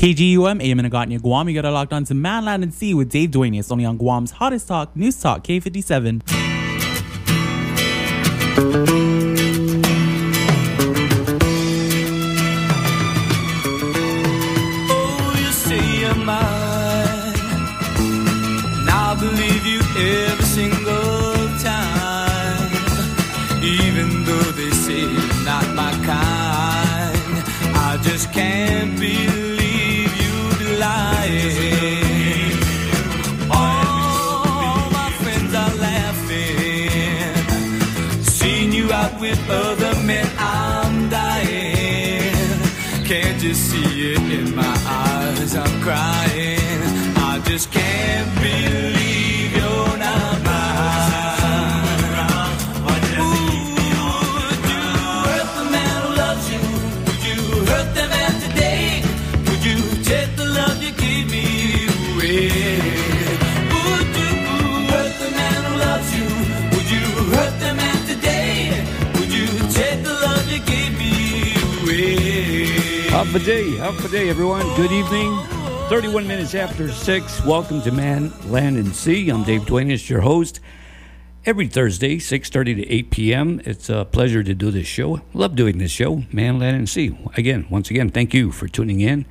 [0.00, 1.46] KGUM, AM Anagotnia, Guam.
[1.46, 4.30] You got locked on to Man, Land, and Sea with Dave Duenas, only on Guam's
[4.30, 6.49] hottest talk, News Talk, K57.
[45.90, 46.80] Crying.
[47.30, 51.82] I just can't believe you're not mine.
[52.86, 53.26] Would you
[55.26, 56.62] hurt the man who loves you?
[57.06, 57.40] Would you
[57.70, 59.02] hurt the man today?
[59.48, 59.78] Would you
[60.10, 61.46] take the love you gave me
[61.90, 62.46] away?
[63.74, 64.32] Would you
[64.92, 66.28] hurt the man who loves you?
[66.72, 68.54] Would you hurt the man today?
[69.16, 71.14] Would you take the love you gave me
[71.82, 72.14] away?
[73.10, 74.66] Half a day, half a day, everyone.
[74.76, 75.59] Good evening.
[75.90, 77.44] 31 minutes after 6.
[77.44, 79.28] Welcome to Man, Land, and Sea.
[79.28, 80.60] I'm Dave Duenas, your host.
[81.44, 83.60] Every Thursday, 6.30 to 8 p.m.
[83.64, 85.20] It's a pleasure to do this show.
[85.34, 87.18] Love doing this show, Man, Land, and Sea.
[87.36, 89.26] Again, once again, thank you for tuning in.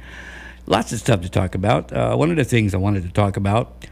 [0.65, 1.93] Lots of stuff to talk about.
[1.93, 3.85] Uh, one of the things I wanted to talk about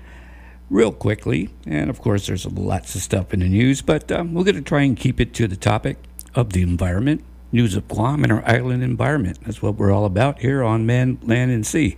[0.69, 4.43] real quickly, and of course, there's lots of stuff in the news, but um, we're
[4.43, 5.99] going to try and keep it to the topic
[6.35, 7.23] of the environment,
[7.53, 9.39] news of Guam and our island environment.
[9.45, 11.95] That's what we're all about here on Man, Land, and Sea.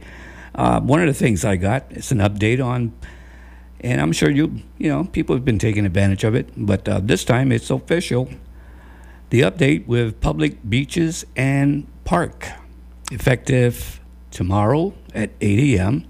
[0.60, 2.92] Uh, one of the things I got is an update on,
[3.80, 7.00] and I'm sure you, you know, people have been taking advantage of it, but uh,
[7.02, 8.30] this time it's official.
[9.30, 12.50] The update with public beaches and park,
[13.10, 16.06] effective tomorrow at 8 a.m.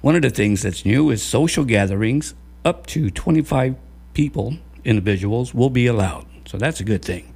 [0.00, 3.76] One of the things that's new is social gatherings up to 25
[4.14, 6.26] people, individuals, will be allowed.
[6.44, 7.32] So that's a good thing.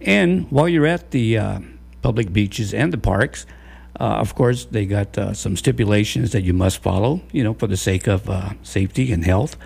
[0.00, 1.60] And while you're at the uh,
[2.02, 3.46] public beaches and the parks,
[3.98, 7.66] uh, of course, they got uh, some stipulations that you must follow, you know, for
[7.66, 9.56] the sake of uh, safety and health.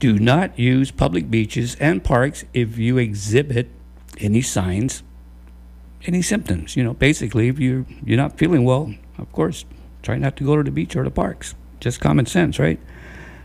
[0.00, 3.70] Do not use public beaches and parks if you exhibit
[4.18, 5.04] any signs,
[6.04, 6.76] any symptoms.
[6.76, 9.64] You know, basically, if you're, you're not feeling well, of course,
[10.02, 11.54] try not to go to the beach or the parks.
[11.78, 12.80] Just common sense, right?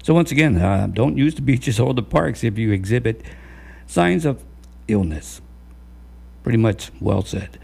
[0.02, 3.22] So, once again, uh, don't use the beaches or the parks if you exhibit
[3.86, 4.44] signs of
[4.88, 5.40] illness.
[6.42, 7.60] Pretty much well said.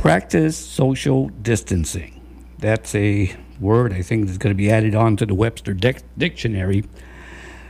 [0.00, 2.22] Practice social distancing.
[2.58, 6.02] That's a word I think that's going to be added on to the Webster Dic-
[6.16, 6.84] Dictionary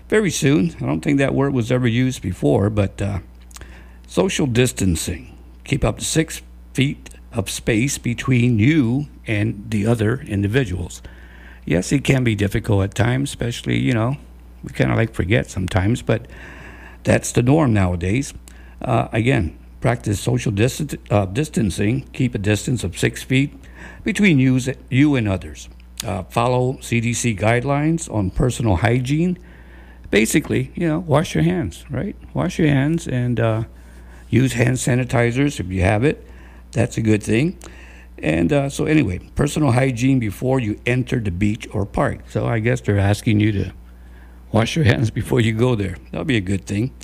[0.09, 0.77] very soon.
[0.77, 3.19] I don't think that word was ever used before, but uh,
[4.07, 5.37] social distancing.
[5.65, 6.41] Keep up to six
[6.73, 11.03] feet of space between you and the other individuals.
[11.65, 14.19] Yes, it can be difficult at times, especially, you know,
[14.63, 16.29] we kind of like forget sometimes, but
[17.03, 18.33] that's the norm nowadays.
[18.81, 22.03] Uh, again, practice social distan- uh, distancing.
[22.13, 23.53] Keep a distance of six feet
[24.05, 25.69] between you, you and others.
[26.05, 29.39] Uh, follow CDC guidelines on personal hygiene.
[30.11, 32.17] Basically, you know, wash your hands, right?
[32.35, 33.65] Wash your hands and uh,
[34.29, 36.27] use hand sanitizers if you have it.
[36.73, 37.59] That's a good thing.
[38.19, 42.21] And uh, so, anyway, personal hygiene before you enter the beach or park.
[42.29, 43.73] So, I guess they're asking you to
[44.53, 45.97] wash your hands before you go there.
[46.11, 46.95] That'll be a good thing.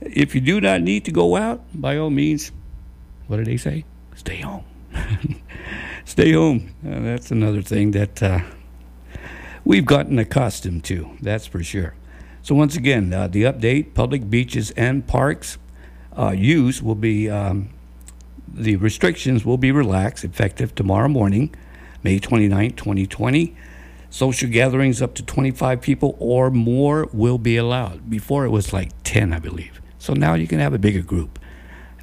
[0.00, 2.52] If you do not need to go out, by all means,
[3.26, 3.84] what do they say?
[4.16, 4.64] Stay home.
[6.04, 6.74] Stay home.
[6.84, 8.40] Uh, that's another thing that uh,
[9.64, 11.94] we've gotten accustomed to, that's for sure.
[12.42, 15.58] So, once again, uh, the update public beaches and parks
[16.16, 17.68] uh, use will be, um,
[18.48, 21.54] the restrictions will be relaxed effective tomorrow morning,
[22.02, 23.54] May 29, 2020.
[24.08, 28.10] Social gatherings up to 25 people or more will be allowed.
[28.10, 29.79] Before it was like 10, I believe.
[30.00, 31.38] So now you can have a bigger group.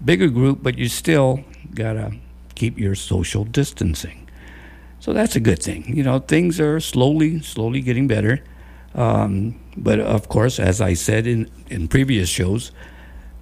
[0.05, 1.43] Bigger group, but you still
[1.73, 2.13] got to
[2.55, 4.29] keep your social distancing.
[4.99, 5.95] So that's a good thing.
[5.95, 8.43] You know, things are slowly, slowly getting better.
[8.95, 12.71] Um, but of course, as I said in, in previous shows,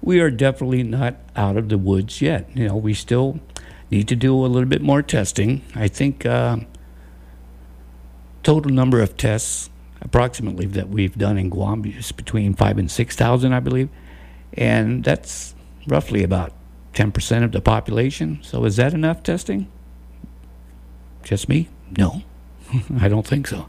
[0.02, 2.48] we are definitely not out of the woods yet.
[2.54, 3.40] You know, we still
[3.90, 5.62] need to do a little bit more testing.
[5.74, 6.58] I think uh,
[8.42, 9.70] total number of tests
[10.00, 13.88] approximately that we've done in Guam is between five and six thousand, I believe,
[14.56, 15.54] and that's
[15.88, 16.52] roughly about
[16.94, 18.40] ten percent of the population.
[18.42, 19.68] So is that enough testing?
[21.24, 21.68] Just me?
[21.98, 22.22] No,
[23.00, 23.68] I don't think so.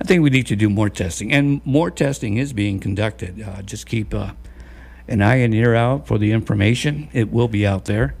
[0.00, 3.42] I think we need to do more testing, and more testing is being conducted.
[3.42, 4.32] Uh, just keep uh,
[5.08, 7.08] an eye and ear out for the information.
[7.12, 8.16] It will be out there.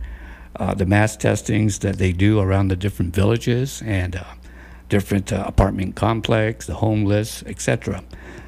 [0.56, 4.24] uh, the mass testings that they do around the different villages and uh,
[4.88, 8.02] different uh, apartment complex, the homeless, etc.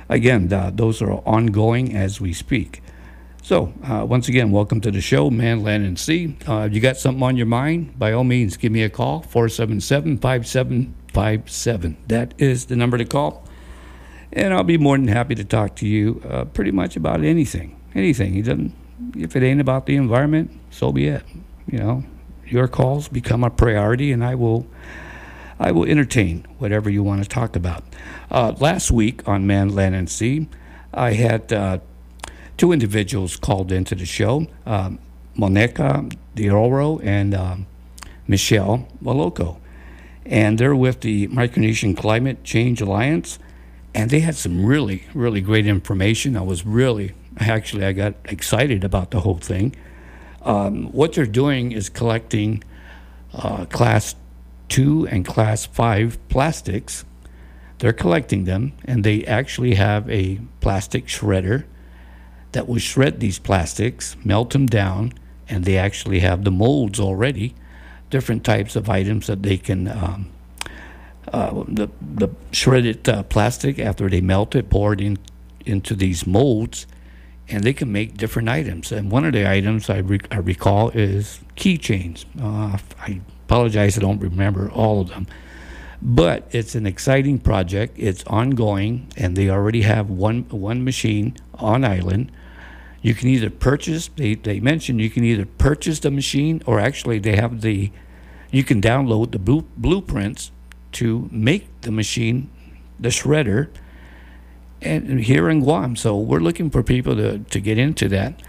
[0.08, 2.82] Again, those are ongoing as we speak.
[3.42, 6.36] So, uh, once again, welcome to the show, Man, Land, and Sea.
[6.46, 7.98] Uh, you got something on your mind?
[7.98, 11.96] By all means, give me a call, 477 5757.
[12.08, 13.44] That is the number to call.
[14.32, 17.80] And I'll be more than happy to talk to you uh, pretty much about anything.
[17.94, 18.34] Anything.
[18.34, 18.74] He doesn't,
[19.16, 21.24] if it ain't about the environment, so be it.
[21.66, 22.04] You know,
[22.46, 24.66] your calls become a priority, and I will.
[25.58, 27.84] I will entertain whatever you want to talk about.
[28.30, 30.48] Uh, last week on Man, Land, and Sea,
[30.94, 31.80] I had uh,
[32.60, 34.98] two individuals called into the show um,
[35.34, 37.66] Monica Dioro and um,
[38.26, 39.58] Michelle Maloco.
[40.26, 43.38] And they're with the Micronesian Climate Change Alliance.
[43.94, 46.36] And they had some really, really great information.
[46.36, 49.74] I was really, actually, I got excited about the whole thing.
[50.42, 52.62] Um, what they're doing is collecting
[53.32, 54.14] uh, class
[54.68, 57.06] two and class five plastics.
[57.78, 61.64] They're collecting them, and they actually have a plastic shredder
[62.52, 65.12] that will shred these plastics, melt them down,
[65.48, 67.54] and they actually have the molds already,
[68.10, 69.88] different types of items that they can.
[69.88, 70.30] Um,
[71.32, 75.18] uh, the the shredded uh, plastic after they melt it, pour it in
[75.66, 76.86] into these molds,
[77.48, 78.92] and they can make different items.
[78.92, 82.24] And one of the items I, re- I recall is keychains.
[82.40, 85.26] Uh, I apologize, I don't remember all of them.
[86.02, 87.94] But it's an exciting project.
[87.98, 92.32] It's ongoing, and they already have one one machine on island.
[93.02, 94.08] You can either purchase.
[94.08, 97.90] They they mentioned you can either purchase the machine, or actually they have the.
[98.50, 100.50] You can download the blue, blueprints
[100.92, 102.50] to make the machine,
[102.98, 103.68] the shredder,
[104.82, 105.96] and here in Guam.
[105.96, 108.42] So we're looking for people to, to get into that.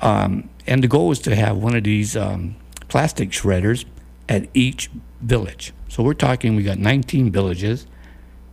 [0.00, 2.56] Um, and the goal is to have one of these um,
[2.88, 3.84] plastic shredders
[4.28, 4.90] at each
[5.20, 5.72] village.
[5.88, 7.86] So we're talking, we got 19 villages.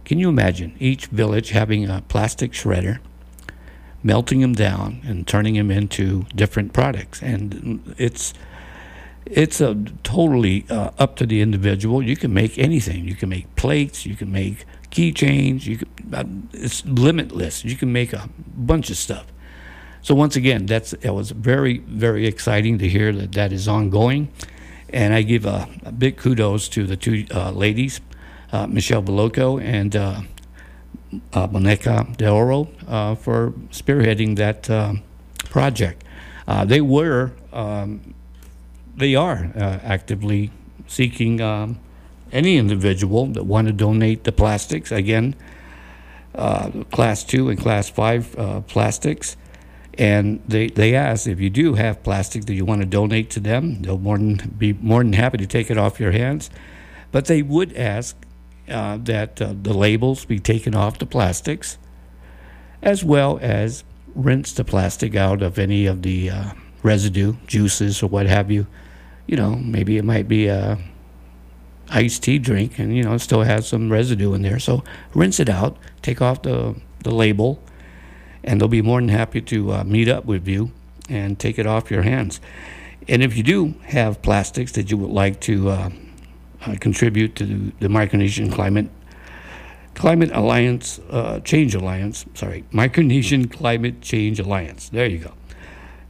[0.05, 2.99] Can you imagine each village having a plastic shredder,
[4.03, 7.21] melting them down and turning them into different products?
[7.21, 8.33] And it's
[9.25, 12.03] it's a totally uh, up to the individual.
[12.03, 13.05] You can make anything.
[13.05, 14.05] You can make plates.
[14.05, 15.65] You can make keychains.
[15.65, 16.23] You can, uh,
[16.53, 17.63] it's limitless.
[17.63, 19.25] You can make a bunch of stuff.
[20.01, 24.27] So once again, that's it was very very exciting to hear that that is ongoing,
[24.89, 28.01] and I give a, a big kudos to the two uh, ladies,
[28.51, 29.95] uh, Michelle Beloco and
[31.33, 34.63] uh, uh, Monica De Oro, uh, for spearheading that
[35.49, 36.03] project.
[36.65, 38.13] they were um,
[38.95, 39.51] they are
[39.83, 40.51] actively
[40.87, 41.41] seeking.
[41.41, 41.79] Um,
[42.33, 45.35] any individual that want to donate the plastics, again,
[46.35, 49.37] uh, class two and class five uh, plastics.
[49.95, 53.39] And they, they ask if you do have plastic that you want to donate to
[53.39, 56.49] them, they'll more than, be more than happy to take it off your hands.
[57.11, 58.17] But they would ask
[58.69, 61.77] uh, that uh, the labels be taken off the plastics,
[62.81, 63.83] as well as
[64.15, 66.51] rinse the plastic out of any of the uh,
[66.81, 68.67] residue, juices, or what have you.
[69.27, 70.77] You know, maybe it might be a
[71.89, 74.83] iced tea drink and you know it still has some residue in there so
[75.13, 77.61] rinse it out take off the, the label
[78.43, 80.71] and they'll be more than happy to uh, meet up with you
[81.09, 82.39] and take it off your hands
[83.07, 85.69] and if you do have plastics that you would like to
[86.67, 88.89] uh, uh, contribute to the, the Micronesian climate
[89.95, 95.33] climate alliance uh, change alliance sorry Micronesian climate change alliance there you go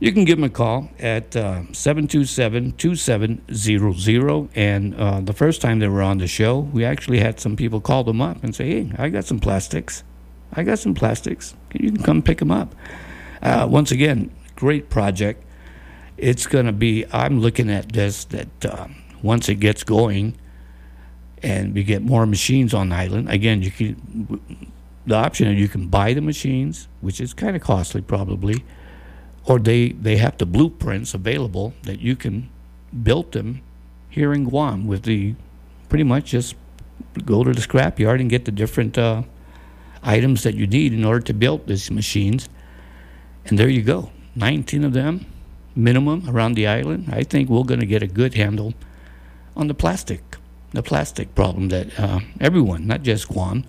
[0.04, 4.50] you can give them a call at uh, 727 2700.
[4.54, 7.80] And uh, the first time they were on the show, we actually had some people
[7.80, 10.04] call them up and say, Hey, I got some plastics.
[10.52, 11.56] I got some plastics.
[11.74, 12.76] You can come pick them up.
[13.42, 15.42] Uh, once again, great project.
[16.18, 18.88] It's going to be, I'm looking at this that uh,
[19.22, 20.36] once it gets going
[21.44, 24.40] and we get more machines on the island, again, you can,
[25.06, 28.64] the option you can buy the machines, which is kind of costly probably
[29.46, 32.50] or they, they have the blueprints available that you can
[33.04, 33.62] build them
[34.10, 35.36] here in Guam with the
[35.90, 36.56] pretty much just
[37.26, 39.24] go to the scrapyard and get the different uh,
[40.02, 42.48] items that you need in order to build these machines.
[43.46, 45.26] And there you go, 19 of them
[45.76, 47.10] minimum around the island.
[47.12, 48.74] I think we're going to get a good handle
[49.58, 50.33] on the plastic,
[50.74, 53.64] the plastic problem that uh, everyone, not just Guam,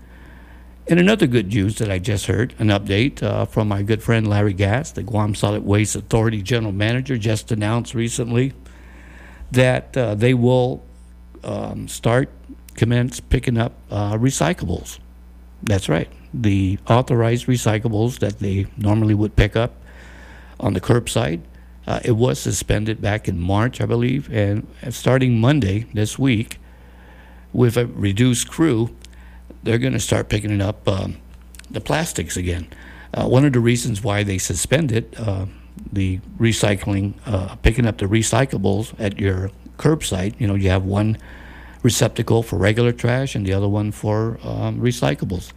[0.87, 4.29] and another good news that I just heard, an update uh, from my good friend
[4.29, 8.53] Larry Gast, the Guam Solid Waste Authority General Manager, just announced recently
[9.51, 10.85] that uh, they will
[11.43, 12.29] um, start,
[12.75, 14.99] commence picking up uh, recyclables.
[15.63, 19.73] That's right, the authorized recyclables that they normally would pick up
[20.61, 21.41] on the curbside.
[21.87, 26.59] Uh, it was suspended back in March, I believe, and starting Monday this week,
[27.55, 28.95] with a reduced crew,
[29.63, 31.17] they're going to start picking up um,
[31.71, 32.67] the plastics again.
[33.15, 35.47] Uh, one of the reasons why they suspended uh,
[35.93, 41.17] the recycling, uh, picking up the recyclables at your curbside, you know, you have one
[41.83, 45.53] receptacle for regular trash and the other one for um, recyclables,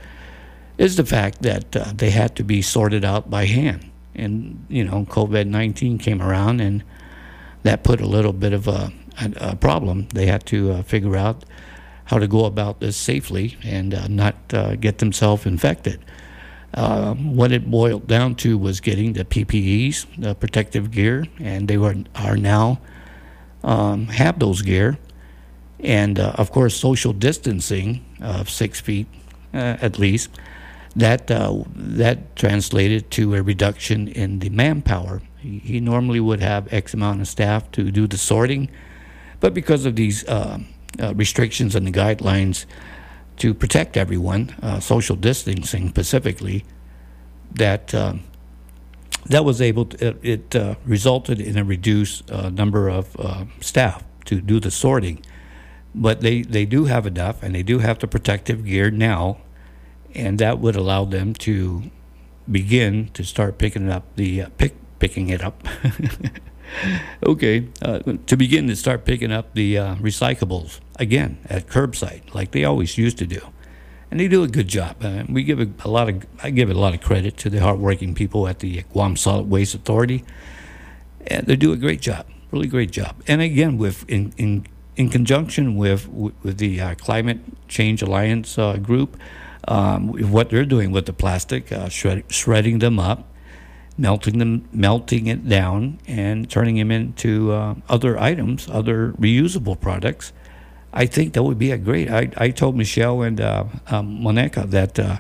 [0.78, 3.90] is the fact that uh, they had to be sorted out by hand.
[4.14, 6.84] And, you know, COVID 19 came around and
[7.64, 10.08] that put a little bit of a, a, a problem.
[10.10, 11.44] They had to uh, figure out
[12.08, 16.04] how to go about this safely and uh, not uh, get themselves infected.
[16.74, 21.78] Um, what it boiled down to was getting the PPEs, the protective gear, and they
[21.78, 22.80] were are now
[23.64, 24.98] um, have those gear,
[25.80, 29.08] and uh, of course social distancing of six feet
[29.54, 30.30] uh, at least.
[30.96, 35.22] That uh, that translated to a reduction in the manpower.
[35.40, 38.70] He, he, normally would have X amount of staff to do the sorting,
[39.40, 40.28] but because of these
[41.00, 42.66] uh, uh, restrictions and the guidelines
[43.38, 46.66] to protect everyone, uh, social distancing specifically,
[47.54, 48.24] that um,
[49.26, 53.46] that was able to, it, it uh, resulted in a reduced uh, number of uh,
[53.60, 55.24] staff to do the sorting.
[55.94, 59.38] But they, they do have enough and they do have the protective gear now,
[60.14, 61.92] and that would allow them to
[62.50, 65.64] begin to start picking up the uh, pick picking it up.
[67.24, 72.52] okay, uh, to begin to start picking up the uh, recyclables again at curbside, like
[72.52, 73.42] they always used to do,
[74.12, 74.98] and they do a good job.
[75.02, 77.60] Uh, we give a, a, lot of I give a lot of credit to the
[77.60, 80.24] hardworking people at the Guam Solid Waste Authority,
[81.28, 83.16] and they do a great job, really great job.
[83.28, 88.78] And again, with in in, in conjunction with with the uh, Climate Change Alliance uh,
[88.78, 89.18] group.
[89.70, 93.28] Um, what they're doing with the plastic, uh, shred, shredding them up,
[93.98, 100.34] melting them, melting it down, and turning them into uh, other items, other reusable products.
[100.94, 102.10] I think that would be a great.
[102.10, 105.18] I, I told Michelle and uh, um, Monica that uh,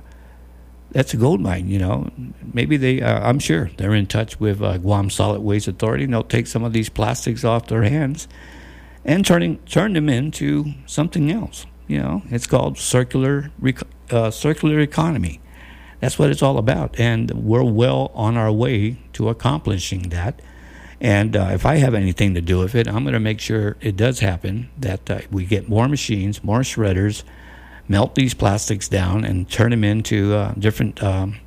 [0.91, 1.67] that's a gold mine.
[1.67, 2.09] You know,
[2.53, 3.01] maybe they.
[3.01, 6.05] Uh, I'm sure they're in touch with uh, Guam Solid Waste Authority.
[6.05, 8.27] and They'll take some of these plastics off their hands
[9.05, 11.65] and turning turn them into something else.
[11.87, 13.51] You know, it's called circular
[14.11, 15.41] uh, circular economy.
[15.99, 16.99] That's what it's all about.
[16.99, 20.41] And we're well on our way to accomplishing that.
[20.99, 23.77] And uh, if I have anything to do with it, I'm going to make sure
[23.81, 27.23] it does happen that uh, we get more machines, more shredders,
[27.87, 31.37] melt these plastics down, and turn them into uh, different um,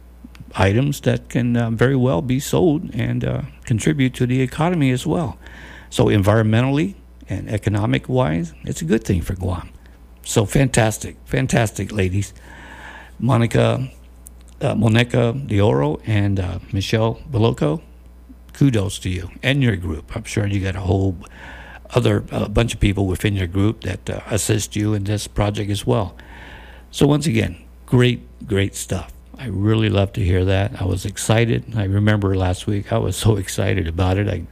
[0.55, 5.07] items that can uh, very well be sold and uh, contribute to the economy as
[5.07, 5.37] well.
[5.91, 6.95] So, environmentally
[7.29, 9.71] and economic wise, it's a good thing for Guam.
[10.25, 12.33] So, fantastic, fantastic, ladies.
[13.19, 13.91] Monica
[14.61, 17.83] uh, Monica Dioro and uh, Michelle Beloco,
[18.53, 20.15] kudos to you and your group.
[20.15, 21.17] I'm sure you got a whole
[21.95, 25.71] other uh, bunch of people within your group that uh, assist you in this project
[25.71, 26.17] as well.
[26.91, 29.13] So once again, great, great stuff.
[29.39, 30.81] I really love to hear that.
[30.81, 31.75] I was excited.
[31.75, 34.29] I remember last week I was so excited about it.
[34.29, 34.47] I,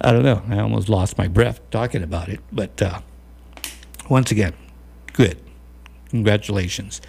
[0.00, 0.42] I don't know.
[0.48, 2.40] I almost lost my breath talking about it.
[2.52, 3.00] But uh,
[4.08, 4.52] once again,
[5.14, 5.38] good.
[6.10, 7.00] Congratulations.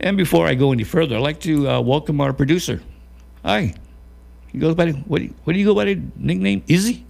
[0.00, 2.82] And before I go any further, I'd like to uh, welcome our producer.
[3.44, 3.74] Hi.
[4.48, 6.64] He goes by, what do you, what do you go by the nickname?
[6.66, 7.04] Izzy?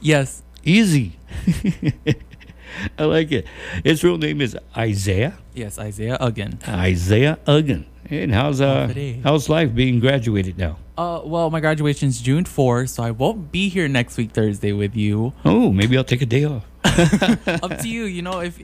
[0.00, 0.42] Yes.
[0.62, 1.18] Easy.
[2.98, 3.46] I like it.
[3.82, 5.38] His real name is Isaiah.
[5.54, 6.66] Yes, Isaiah Uggan.
[6.68, 7.86] Isaiah Uggan.
[8.10, 8.92] And how's uh
[9.24, 10.78] how's life being graduated now?
[10.96, 14.94] Uh, well, my graduation's June 4th, so I won't be here next week Thursday with
[14.94, 15.32] you.
[15.44, 16.64] Oh, maybe I'll take a day off.
[17.62, 18.04] Up to you.
[18.04, 18.58] You know, if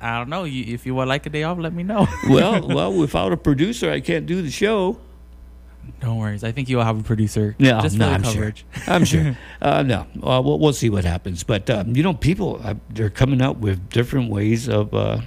[0.00, 2.06] I don't know, if you would like a day off, let me know.
[2.28, 4.98] well, well, without a producer, I can't do the show.
[6.02, 6.44] No worries.
[6.44, 7.54] I think you'll have a producer.
[7.58, 8.66] No, just no, for I'm coverage.
[8.72, 8.94] Sure.
[8.94, 9.38] I'm sure.
[9.62, 11.42] Uh, no, uh, we'll, we'll see what happens.
[11.42, 15.20] But um, you know, people uh, they're coming up with different ways of uh,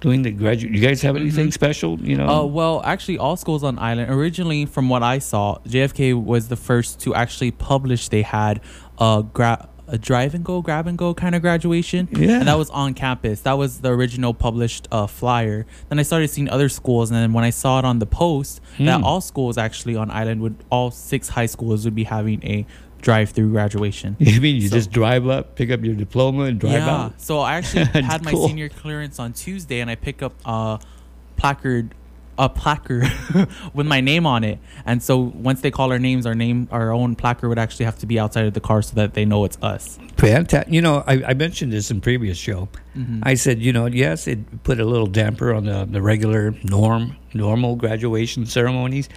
[0.00, 0.74] doing the graduate.
[0.74, 1.52] You guys have anything mm-hmm.
[1.52, 2.00] special?
[2.00, 2.28] You know?
[2.28, 6.56] Uh, well, actually, all schools on island originally, from what I saw, JFK was the
[6.56, 8.08] first to actually publish.
[8.08, 8.60] They had
[8.98, 12.08] a gra- a drive and go, grab and go kind of graduation.
[12.12, 12.38] Yeah.
[12.38, 13.42] And that was on campus.
[13.42, 15.66] That was the original published uh, flyer.
[15.88, 18.60] Then I started seeing other schools, and then when I saw it on the post,
[18.76, 18.86] hmm.
[18.86, 22.66] that all schools actually on island would all six high schools would be having a
[23.00, 24.16] drive-through graduation.
[24.30, 26.90] You mean you so, just drive up, pick up your diploma, and drive yeah.
[26.90, 27.20] out?
[27.20, 28.46] So I actually had my cool.
[28.46, 30.80] senior clearance on Tuesday, and I pick up a
[31.36, 31.94] placard,
[32.40, 33.04] a placard
[33.74, 34.58] with my name on it.
[34.86, 37.98] And so once they call our names, our name, our own placard would actually have
[37.98, 39.98] to be outside of the car so that they know it's us.
[40.16, 40.72] Fantastic.
[40.72, 42.70] You know, I, I mentioned this in previous show.
[42.96, 43.20] Mm-hmm.
[43.24, 47.16] I said, you know, yes, it put a little damper on the, the regular norm,
[47.34, 49.10] normal graduation ceremonies,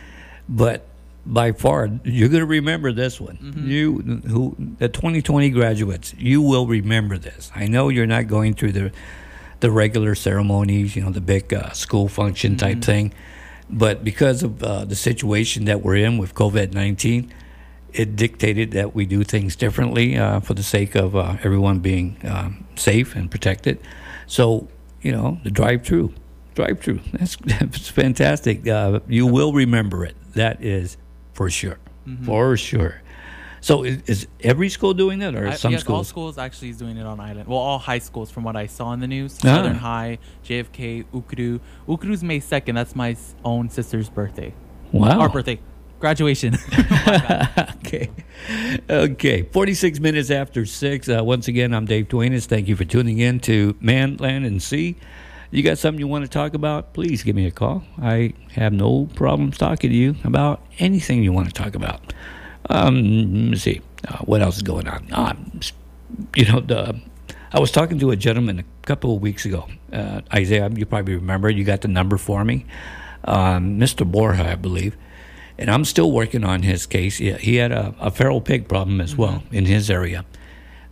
[0.50, 0.86] but
[1.26, 3.38] by far, you're going to remember this one.
[3.38, 3.68] Mm-hmm.
[3.70, 7.50] You, who the 2020 graduates, you will remember this.
[7.56, 8.92] I know you're not going through the
[9.64, 12.92] the regular ceremonies, you know, the big uh, school function type Mm-hmm.
[12.92, 13.14] thing,
[13.70, 17.34] but because of uh, the situation that we're in with COVID 19,
[17.94, 22.18] it dictated that we do things differently uh, for the sake of uh, everyone being
[22.26, 23.80] um, safe and protected.
[24.28, 24.68] So,
[25.02, 26.14] you know, the drive through,
[26.56, 28.68] drive through, that's, that's fantastic.
[28.68, 30.16] Uh, you will remember it.
[30.34, 30.98] That is
[31.34, 31.78] for sure.
[32.26, 33.02] For sure.
[33.64, 36.08] So, is, is every school doing that, or I- some yes, all schools?
[36.10, 37.48] schools actually is doing it on island.
[37.48, 39.38] Well, all high schools, from what I saw in the news.
[39.38, 39.56] Ah.
[39.56, 41.62] Southern High, JFK, Okkodo.
[41.88, 42.76] Okkodo's May second.
[42.76, 43.16] That's my
[43.46, 44.54] own sister's birthday.
[44.92, 45.22] Wow.
[45.22, 45.62] Our birthday,
[46.02, 46.56] graduation.
[47.78, 48.10] okay.
[48.90, 49.44] Okay.
[49.44, 51.08] 46 minutes after 6.
[51.08, 52.46] Uh, once again, I'm Dave Duenas.
[52.46, 54.98] Thank you for tuning in to Man, Land, and Sea.
[55.52, 56.94] You got something you want to talk about?
[56.94, 57.86] Please give me a call.
[58.02, 62.12] I have no problems talking to you about anything you want to talk about.
[62.70, 63.82] Um, let me see.
[64.08, 65.08] Uh, what else is going on?
[65.12, 65.60] Um,
[66.36, 67.00] you know, the,
[67.52, 69.68] I was talking to a gentleman a couple of weeks ago.
[69.92, 71.50] Uh, Isaiah, you probably remember.
[71.50, 72.66] You got the number for me.
[73.26, 74.10] Um, Mr.
[74.10, 74.98] Borja, I believe
[75.58, 77.18] and I'm still working on his case.
[77.18, 80.26] He, he had a, a feral pig problem as well in his area,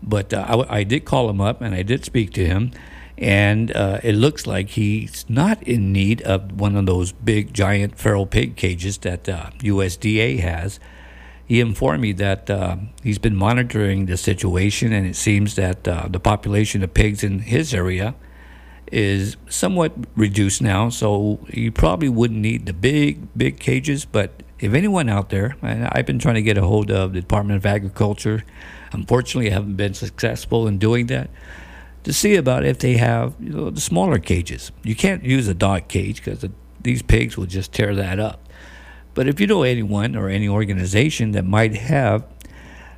[0.01, 2.71] but uh, I, I did call him up and I did speak to him,
[3.17, 7.97] and uh, it looks like he's not in need of one of those big giant
[7.97, 10.79] feral pig cages that uh, USDA has.
[11.51, 16.07] He informed me that uh, he's been monitoring the situation, and it seems that uh,
[16.09, 18.15] the population of pigs in his area
[18.89, 24.05] is somewhat reduced now, so you probably wouldn't need the big, big cages.
[24.05, 27.19] But if anyone out there, and I've been trying to get a hold of the
[27.19, 28.45] Department of Agriculture,
[28.93, 31.29] unfortunately, I haven't been successful in doing that.
[32.05, 34.71] To see about if they have you know, the smaller cages.
[34.83, 36.45] You can't use a dog cage because
[36.79, 38.47] these pigs will just tear that up.
[39.13, 42.25] But if you know anyone or any organization that might have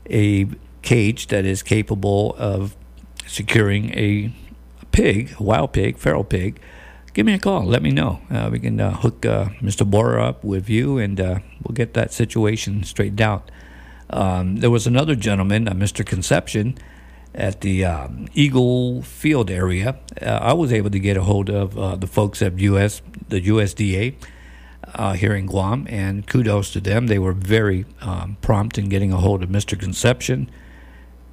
[0.09, 0.47] a
[0.81, 2.75] cage that is capable of
[3.25, 4.33] securing a
[4.91, 6.59] pig, a wild pig, feral pig,
[7.13, 7.65] give me a call.
[7.65, 8.21] Let me know.
[8.29, 9.89] Uh, we can uh, hook uh, Mr.
[9.89, 13.49] Borja up with you, and uh, we'll get that situation straightened out.
[14.09, 16.05] Um, there was another gentleman, uh, Mr.
[16.05, 16.77] Concepcion,
[17.33, 19.97] at the um, Eagle Field area.
[20.21, 24.15] Uh, I was able to get a hold of the folks at US, the USDA
[24.95, 27.07] uh, here in Guam, and kudos to them.
[27.07, 29.79] They were very um, prompt in getting a hold of Mr.
[29.79, 30.49] Concepcion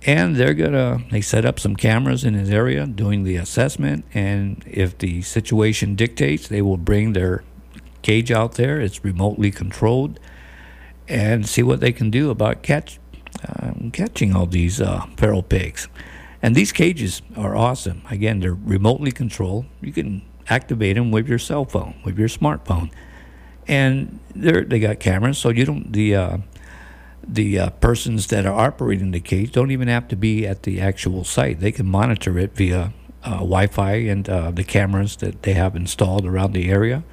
[0.07, 4.65] and they're gonna they set up some cameras in his area doing the assessment and
[4.67, 7.45] if the situation dictates they will bring their
[8.03, 10.19] cage out there it's remotely controlled
[11.09, 12.99] and see what they can do about catch
[13.47, 15.89] um, catching all these uh, feral pigs
[16.41, 21.39] and these cages are awesome again they're remotely controlled you can activate them with your
[21.39, 22.91] cell phone with your smartphone
[23.71, 26.39] and they got cameras so you don't the uh,
[27.23, 30.81] the uh, persons that are operating the cage don't even have to be at the
[30.81, 31.61] actual site.
[31.61, 36.27] They can monitor it via uh, Wi-Fi and uh, the cameras that they have installed
[36.27, 37.05] around the area.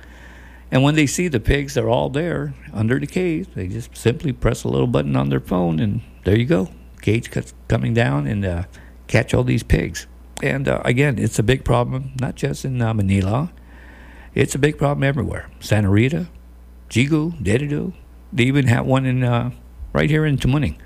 [0.71, 3.47] And when they see the pigs, they're all there under the cage.
[3.53, 6.69] They just simply press a little button on their phone, and there you go.
[7.01, 8.63] Cage cuts coming down and uh,
[9.05, 10.07] catch all these pigs.
[10.41, 13.51] And uh, again, it's a big problem, not just in Mangilao.
[14.33, 15.49] It's a big problem everywhere.
[15.59, 16.27] Santa Rita,
[16.89, 17.93] Yigo, Dededo.
[18.33, 19.51] They even have one in uh,
[19.93, 20.77] right here in Tamuning.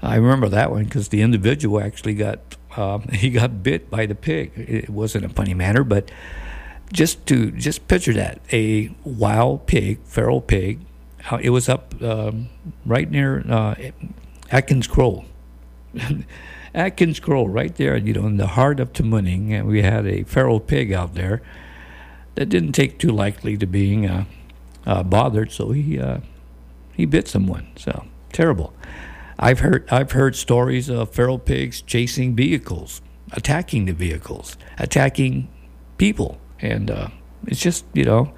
[0.00, 4.14] I remember that one because the individual actually got um, he got bit by the
[4.14, 4.52] pig.
[4.56, 6.10] It wasn't a funny manner, but
[6.92, 10.80] just to just picture that a wild pig, feral pig.
[11.30, 12.48] uh, It was up um,
[12.86, 13.74] right near uh,
[14.50, 15.24] Atkins Kroll.
[16.74, 20.22] Atkins Kroll, right there, you know, in the heart of Tamuning, and we had a
[20.24, 21.42] feral pig out there
[22.34, 24.24] that didn't take too likely to being uh,
[24.88, 26.18] uh, bothered, so he uh,
[26.96, 27.68] he bit someone.
[27.76, 28.74] So terrible.
[29.38, 35.48] I've heard I've heard stories of feral pigs chasing vehicles, attacking the vehicles, attacking
[35.98, 37.08] people, and uh,
[37.46, 38.32] it's just you know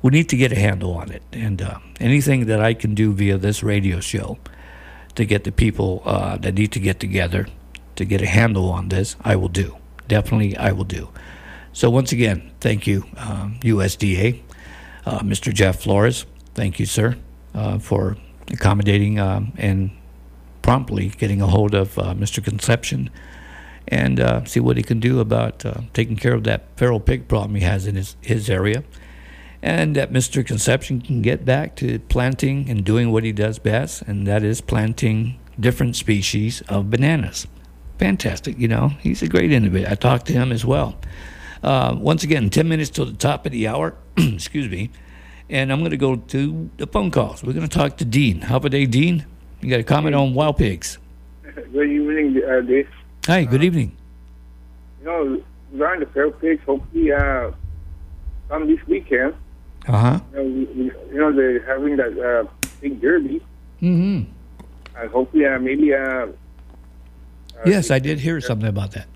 [0.00, 1.22] we need to get a handle on it.
[1.32, 4.38] And uh, anything that I can do via this radio show
[5.16, 7.48] to get the people uh, that need to get together
[7.96, 9.76] to get a handle on this, I will do.
[10.08, 11.10] Definitely, I will do.
[11.72, 14.40] So once again, thank you, um, USDA,
[15.06, 15.52] uh, Mr.
[15.52, 16.26] Jeff Flores.
[16.54, 17.16] Thank you, sir,
[17.54, 18.16] uh, for
[18.48, 19.90] accommodating um, and
[20.62, 22.42] promptly getting a hold of uh, Mr.
[22.44, 23.10] Concepcion
[23.88, 27.28] and uh, see what he can do about uh, taking care of that feral pig
[27.28, 28.84] problem he has in his, his area.
[29.62, 30.46] And that Mr.
[30.46, 34.62] Concepcion can get back to planting and doing what he does best, and that is
[34.62, 37.46] planting different species of bananas.
[37.98, 39.92] Fantastic, you know, he's a great individual.
[39.92, 40.98] I talked to him as well.
[41.62, 44.90] Uh, once again, 10 minutes till the top of the hour, excuse me.
[45.48, 47.42] And I'm going to go to the phone calls.
[47.42, 48.42] We're going to talk to Dean.
[48.42, 49.26] How about day, Dean?
[49.60, 50.98] You got a comment on wild pigs?
[51.42, 52.88] Good evening, uh, Dave.
[53.26, 53.96] Hi, good evening.
[55.00, 55.42] You know,
[55.72, 57.50] regarding the feral pigs, hopefully, uh,
[58.48, 59.34] come this weekend.
[59.88, 60.20] Uh huh.
[60.32, 60.44] You know,
[61.12, 63.42] you know they're having that uh, big derby,
[63.82, 64.32] Mm hmm
[65.00, 66.26] and hopefully, uh, maybe, uh, uh,
[67.64, 69.06] Yes, I did hear something about that.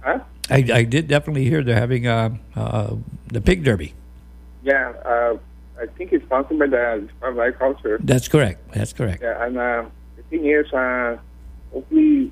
[0.00, 0.18] huh?
[0.50, 2.96] I, I did definitely hear they're having uh, uh,
[3.28, 3.94] the pig derby.
[4.62, 5.36] Yeah, uh,
[5.80, 7.98] I think it's sponsored by the Department of Agriculture.
[8.02, 8.72] That's correct.
[8.72, 9.22] That's correct.
[9.22, 9.84] Yeah, and uh,
[10.16, 11.16] the thing is, uh,
[11.72, 12.30] hopefully,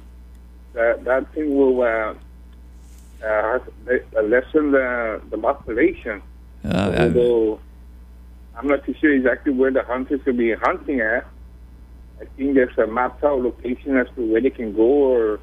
[0.75, 2.15] that that thing will uh,
[3.25, 6.23] uh, le- lessen the the population.
[6.65, 7.61] Uh, Although
[8.57, 11.27] I'm not too sure exactly where the hunters will be hunting at.
[12.21, 15.41] I think there's a mapped out location as to where they can go, or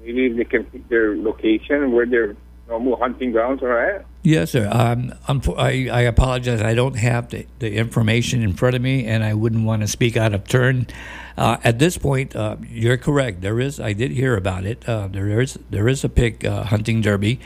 [0.00, 2.36] maybe they can pick their location where their
[2.68, 4.06] normal hunting grounds are at.
[4.22, 4.68] Yes, sir.
[4.70, 6.60] Um, I, I apologize.
[6.60, 9.88] I don't have the, the information in front of me, and I wouldn't want to
[9.88, 10.86] speak out of turn.
[11.36, 13.40] Uh, at this point, uh, you're correct.
[13.40, 13.80] There is.
[13.80, 14.86] I did hear about it.
[14.88, 17.40] Uh, there is there is a pig uh, hunting derby,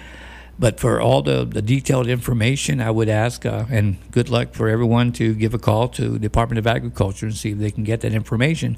[0.59, 4.69] but for all the, the detailed information, I would ask, uh, and good luck for
[4.69, 8.01] everyone to give a call to Department of Agriculture and see if they can get
[8.01, 8.77] that information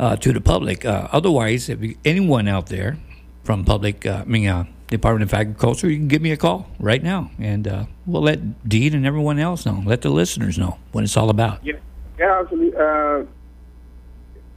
[0.00, 0.84] uh, to the public.
[0.84, 2.96] Uh, otherwise, if anyone out there
[3.44, 6.66] from public, uh, I mean, uh, Department of Agriculture, you can give me a call
[6.80, 10.78] right now, and uh, we'll let Dean and everyone else know, let the listeners know
[10.90, 11.64] what it's all about.
[11.64, 11.74] Yeah,
[12.18, 12.42] yeah.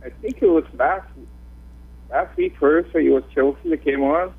[0.06, 1.08] I think it was last
[2.10, 2.92] last week first.
[2.92, 4.34] So it was Chelsea that came on,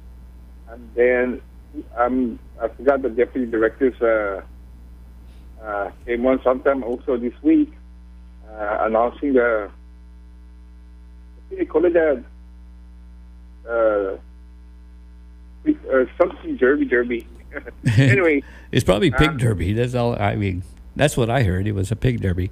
[0.68, 1.40] and then
[1.96, 7.72] um, I forgot the deputy directors uh, came on sometime also this week,
[8.50, 9.70] uh, announcing the
[11.58, 12.24] It the
[13.68, 14.16] uh,
[15.92, 17.26] uh, something derby derby.
[17.96, 19.72] anyway, It's probably pig Um, derby.
[19.72, 20.20] That's all.
[20.20, 20.62] I mean,
[20.96, 21.66] that's what I heard.
[21.66, 22.50] It was a pig derby,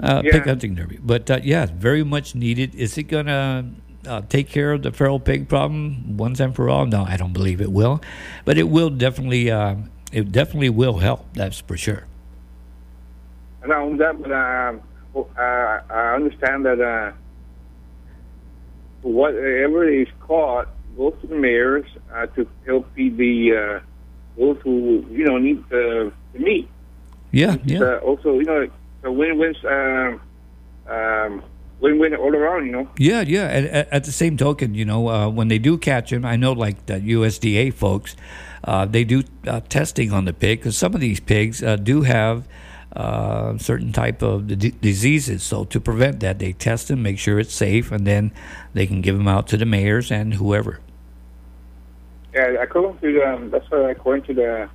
[0.00, 0.32] uh, Yeah.
[0.32, 0.98] pig hunting derby.
[1.02, 2.74] But uh, yeah, very much needed.
[2.74, 3.70] Is it gonna
[4.06, 6.86] uh, take care of the feral pig problem once and for all?
[6.86, 8.00] No, I don't believe it will.
[8.44, 9.50] But it will definitely.
[9.50, 9.76] Uh,
[10.12, 11.26] it definitely will help.
[11.34, 12.06] That's for sure.
[13.64, 14.74] And only that, but uh,
[15.40, 17.12] uh, I understand that uh,
[19.04, 23.80] whatever is caught goes to the mayors uh, to help feed the uh,
[24.38, 26.68] those who you know need the, the meat.
[27.30, 27.80] Yeah, yeah.
[27.80, 28.68] Uh, also, you know,
[29.02, 30.20] a win-win, um,
[30.88, 31.42] um,
[31.80, 32.66] win-win all around.
[32.66, 32.88] You know.
[32.96, 33.44] Yeah, yeah.
[33.44, 36.36] At, at, at the same token, you know, uh, when they do catch them, I
[36.36, 38.14] know like the USDA folks,
[38.62, 42.02] uh, they do uh, testing on the pig because some of these pigs uh, do
[42.02, 42.46] have
[42.96, 45.42] uh, certain type of d- diseases.
[45.42, 48.32] So to prevent that, they test them, make sure it's safe, and then
[48.72, 50.80] they can give them out to the mayors and whoever.
[52.32, 54.68] Yeah, according to the, um, that's what according to the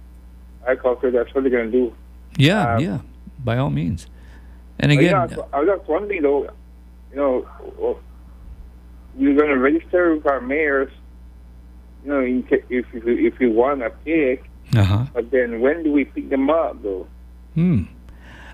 [0.64, 1.96] agriculture, that's what they're going to do.
[2.38, 3.00] Yeah, Um, yeah.
[3.44, 4.08] By all means.
[4.80, 6.44] And again, yeah, I was just wondering though,
[7.12, 7.46] you know,
[9.16, 10.92] we're going to register with our mayors,
[12.04, 14.44] you know, in if if we- want a pig,
[14.76, 15.06] uh huh.
[15.14, 17.08] but then when do we pick them up though?
[17.56, 17.84] Hmm.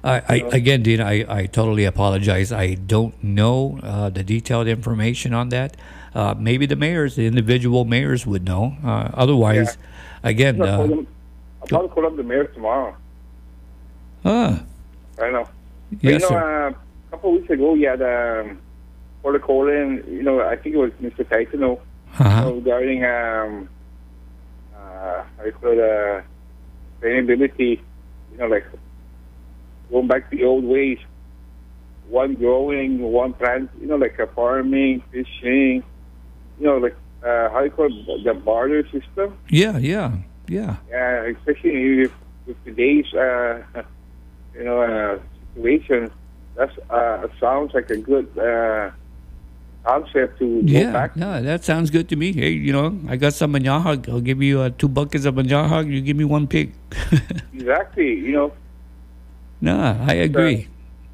[0.06, 2.52] I, I, again, Dean, I, I totally apologize.
[2.52, 5.76] I don't know uh, the detailed information on that.
[6.14, 8.78] Uh, maybe the mayors, the individual mayors, would know.
[8.86, 9.78] Uh, otherwise,
[10.24, 11.08] again, I'll, call uh, them,
[11.62, 12.96] I'll probably call up the mayor tomorrow.
[14.24, 14.64] ah,
[15.20, 15.50] I know.
[15.92, 16.68] But, yes, you know, sir.
[16.68, 18.60] uh, a couple of weeks ago, you had um,
[19.24, 21.28] Porter Colin, you know, I think it was Mr.
[21.28, 21.82] Tyson, you know,
[22.20, 22.54] Uh-huh.
[22.54, 23.68] regarding um,
[24.78, 26.22] uh, you call it, uh,
[27.02, 27.82] sustainability,
[28.32, 28.66] you know, like
[29.92, 30.98] going back to the old ways,
[32.10, 35.84] one growing, one plant, you know, like a farming, fishing,
[36.60, 39.38] you know, like uh, how you call it, the barter system.
[39.50, 40.12] Yeah, yeah,
[40.48, 40.78] yeah.
[40.90, 42.12] Yeah, especially with,
[42.46, 43.64] with today's, uh,
[44.56, 45.20] you know, uh,
[45.56, 46.12] situation.
[46.56, 48.92] That's uh, sounds like a good uh,
[49.84, 51.18] concept to go Yeah, back.
[51.18, 52.32] no, that sounds good to me.
[52.32, 54.08] Hey, you know, I got some mañahak.
[54.08, 55.92] I'll give you uh, two buckets of mañahak.
[55.92, 56.74] You give me one pig.
[57.54, 58.14] Exactly.
[58.14, 58.54] You know,
[59.62, 60.68] nah, I agree.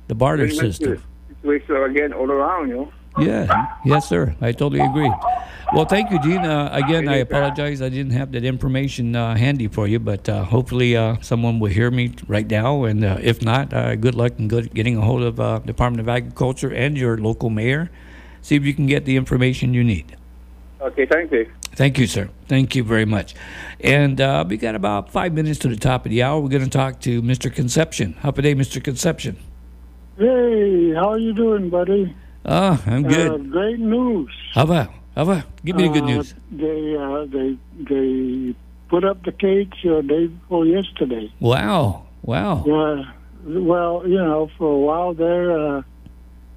[0.08, 1.02] The barter system.
[1.30, 2.70] situation again all around.
[2.70, 2.94] You know.
[3.20, 4.36] Yeah, yes, sir.
[4.42, 5.12] I totally agree.
[5.74, 6.44] Well, thank you, Dean.
[6.46, 7.82] Uh, again, I apologize.
[7.82, 11.72] I didn't have that information uh, handy for you, but uh, hopefully uh, someone will
[11.72, 12.84] hear me right now.
[12.84, 16.02] And uh, if not, uh, good luck in good, getting a hold of uh, Department
[16.02, 17.90] of Agriculture and your local mayor.
[18.42, 20.18] See if you can get the information you need.
[20.82, 21.06] Okay.
[21.06, 21.50] Thank you.
[21.76, 22.30] Thank you, sir.
[22.48, 23.34] Thank you very much.
[23.80, 26.40] And uh, we got about five minutes to the top of the hour.
[26.40, 27.54] We're going to talk to Mr.
[27.54, 28.14] Concepcion.
[28.20, 28.84] How a day, Mr.
[28.84, 29.38] Concepcion?
[30.18, 32.14] Hey, how are you doing, buddy?
[32.46, 33.52] Ah, I'm Uh, good.
[33.52, 34.30] great news.
[34.54, 34.90] How about?
[35.16, 35.44] How about?
[35.64, 36.36] Give me the good Uh, news.
[36.52, 37.58] They uh, they
[37.90, 38.56] they
[38.90, 41.32] put up the cage uh, day before yesterday.
[41.40, 42.04] Wow.
[42.24, 42.64] Wow.
[42.68, 43.04] Yeah,
[43.46, 45.82] well, you know, for a while there, uh,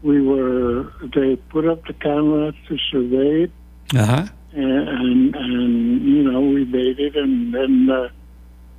[0.03, 3.51] we were they put up the cameras to survey it,
[3.95, 4.27] Uh huh.
[4.55, 8.09] And and, and you know we made it, and then uh,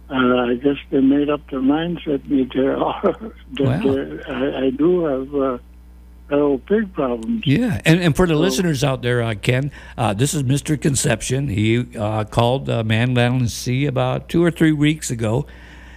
[0.09, 3.81] uh, I guess they made up their minds that me there are that Wow.
[3.93, 5.57] there, I, I do have uh,
[6.29, 7.43] feral pig problems.
[7.45, 10.79] Yeah, and, and for the listeners out there, uh, Ken, uh, this is Mr.
[10.79, 11.49] Concepcion.
[11.49, 15.45] He uh, called uh, Man Land and Sea about two or three weeks ago.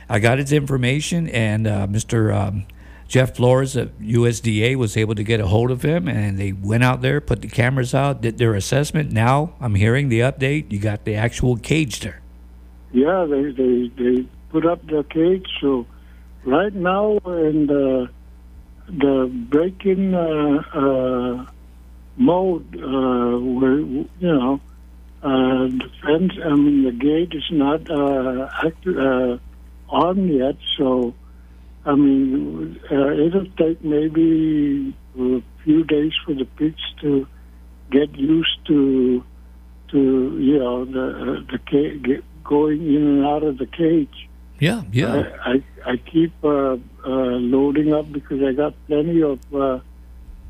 [0.09, 2.35] I got his information, and uh, Mr.
[2.35, 2.67] Um,
[3.09, 6.85] Jeff Flores at USDA was able to get a hold of him, and they went
[6.85, 9.11] out there, put the cameras out, did their assessment.
[9.11, 10.71] Now I'm hearing the update.
[10.71, 12.21] You got the actual cage there.
[12.93, 15.47] Yeah, they they they put up the cage.
[15.61, 15.87] So
[16.45, 18.11] right now in the
[18.89, 21.47] the break-in uh, uh,
[22.17, 24.61] mode, uh, where you know
[25.23, 26.33] uh, the fence.
[26.45, 29.39] I mean, the gate is not uh, act, uh,
[29.89, 30.57] on yet.
[30.77, 31.15] So
[31.89, 37.27] I mean, uh, it'll take maybe a few days for the pigs to
[37.91, 39.25] get used to
[39.93, 44.29] to you know the uh, the ca- get going in and out of the cage.
[44.59, 45.31] Yeah, yeah.
[45.47, 49.79] I I, I keep uh, uh, loading up because I got plenty of uh,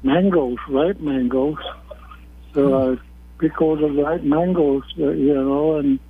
[0.02, 1.62] mangoes, ripe mangoes.
[2.52, 2.96] So I
[3.38, 6.00] pick all the ripe mangoes, uh, you know, and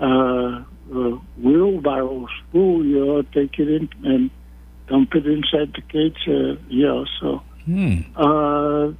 [0.00, 4.30] uh, uh, wheelbarrows full, you know, take it in and
[4.88, 7.04] dump it inside the cage, uh, you know.
[7.20, 8.00] So Hmm.
[8.16, 8.92] uh,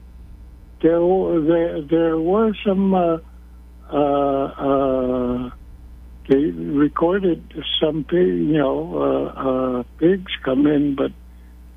[0.82, 2.94] there, were- there, there were some.
[2.94, 3.18] Uh,
[3.92, 5.50] uh, uh,
[6.28, 6.36] they
[6.86, 7.42] recorded
[7.80, 11.12] some pig, you know, uh, uh, pigs come in, but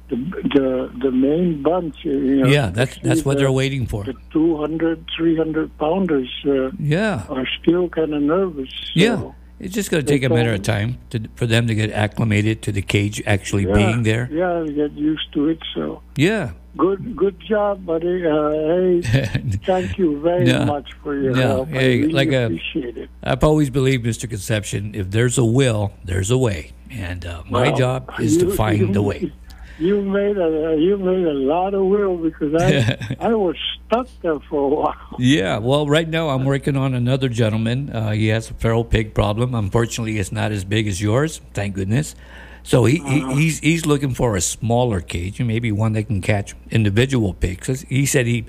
[0.10, 0.16] the
[0.56, 4.06] the the main bunch, you know, Yeah, that's that's what the, they're waiting for.
[4.06, 7.24] The 200, 300 pounders uh, Yeah.
[7.28, 8.70] are still kind of nervous.
[8.70, 11.76] So, Yeah, it's just going to take a matter of time to, for them to
[11.76, 14.30] get acclimated to the cage actually yeah, being there.
[14.32, 15.60] Yeah, get used to it.
[15.74, 16.52] So Yeah.
[16.78, 18.26] good, good job, buddy.
[18.26, 19.02] Uh, hey,
[19.66, 21.70] thank you very No, much for your no, help.
[21.70, 23.10] hey, I really like a- appreciate it.
[23.24, 24.30] I've always believed, Mr.
[24.30, 28.52] Concepcion, if there's a will, there's a way, and uh, my Well, job is to
[28.54, 29.32] find you- the way.
[29.80, 34.40] You made a you made a lot of will because I I was stuck there
[34.40, 35.16] for a while.
[35.20, 37.92] Yeah, well, right now I'm working on another gentleman.
[37.92, 39.54] Uh, he has a feral pig problem.
[39.54, 42.16] Unfortunately, it's not as big as yours, thank goodness.
[42.64, 46.22] So he, he he's he's looking for a smaller cage, and maybe one that can
[46.22, 47.82] catch individual pigs.
[47.88, 48.46] He said he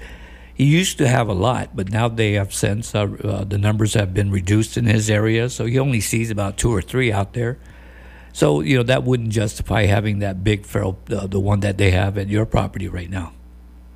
[0.55, 3.95] he used to have a lot, but now they have since uh, uh, the numbers
[3.95, 7.35] have been reduced in his area, so he only sees about two or three out
[7.35, 7.59] there.
[8.39, 11.91] So you know that wouldn't justify having that big feral, uh, the one that they
[11.91, 13.33] have at your property right now.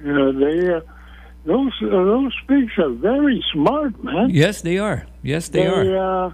[0.02, 0.80] You know, they uh,
[1.46, 4.30] those uh, those pigs are very smart, man.
[4.30, 5.06] Yes, they are.
[5.22, 5.86] Yes, they are.
[6.26, 6.32] Uh,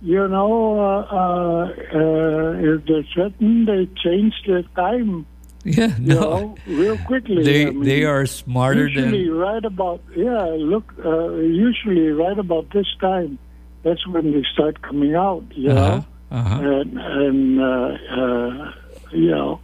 [0.00, 1.66] you know, uh,
[2.00, 5.26] uh, if they're threatened, they change their time.
[5.62, 6.20] Yeah, You no.
[6.20, 7.42] know, real quickly.
[7.44, 10.56] They I mean, they are smarter usually than right about yeah.
[10.56, 13.38] Look, uh, usually right about this time,
[13.82, 15.44] that's when they start coming out.
[15.50, 16.04] You uh-huh, know.
[16.30, 16.60] Uh-huh.
[16.60, 18.72] and and uh, uh,
[19.12, 19.60] you know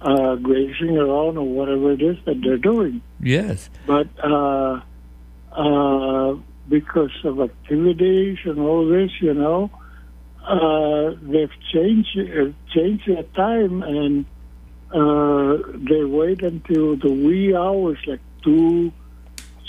[0.00, 3.02] uh, grazing around or whatever it is that they're doing.
[3.20, 3.70] Yes.
[3.86, 4.80] But uh,
[5.52, 6.36] uh,
[6.68, 9.70] because of activities and all this, you know,
[10.46, 14.24] uh, they've changed uh, changed their time and
[14.92, 18.92] uh, they wait until the wee hours, like two,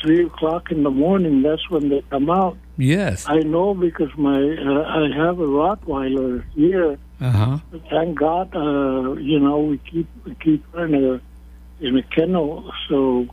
[0.01, 1.41] three o'clock in the morning.
[1.41, 2.57] That's when they come out.
[2.79, 3.25] Yes.
[3.27, 6.97] I know because my uh, I have a Rottweiler here.
[7.19, 7.57] Uh-huh.
[7.89, 12.71] Thank God, uh, you know, we keep we keep her in a in a kennel,
[12.87, 13.27] so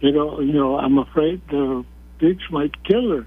[0.00, 1.84] you know, you know, I'm afraid the
[2.18, 3.26] pigs might kill her.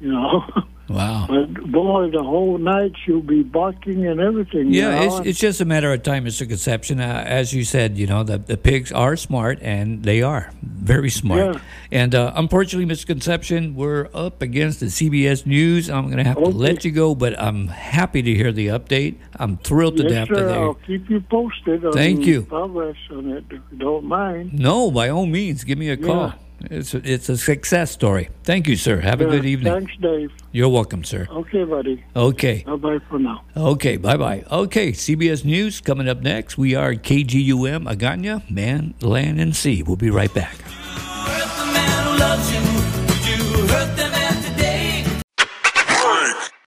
[0.00, 0.44] You know,
[0.88, 1.26] Wow.
[1.28, 4.72] but boy, the whole night she'll be barking and everything.
[4.72, 5.18] you Yeah, know?
[5.18, 6.48] it's, it's just a matter of time, Mr.
[6.48, 6.98] Concepcion.
[7.00, 11.08] Uh, as you said, you know, the, the pigs are smart, and they are very
[11.10, 11.54] smart.
[11.54, 11.60] Yeah.
[11.92, 13.06] And uh, unfortunately, Mr.
[13.06, 15.88] Concepcion, we're up against the CBS News.
[15.88, 19.14] I'm going to have to let you go, but I'm happy to hear the update.
[19.36, 20.50] I'm thrilled to yes, death that sir.
[20.60, 21.84] I'll keep you posted.
[21.84, 22.42] On Thank you.
[22.42, 23.44] Progress on it,
[23.78, 24.54] don't mind.
[24.58, 26.32] No, by all means, give me a call.
[26.64, 28.28] It's a, it's a success story.
[28.44, 29.00] Thank you, sir.
[29.00, 29.72] Have a good evening.
[29.72, 30.30] Thanks, Dave.
[30.52, 31.26] You're welcome, sir.
[31.30, 32.04] Okay, buddy.
[32.14, 32.64] Okay.
[32.66, 33.42] Bye bye for now.
[33.56, 34.44] Okay, bye bye.
[34.50, 36.58] Okay, CBS News coming up next.
[36.58, 39.82] We are KGUM Aganya, Man, Land, and Sea.
[39.82, 40.56] We'll be right back.
[40.58, 42.60] Hurt the man who loves you.
[43.06, 45.04] Would you hurt the man today?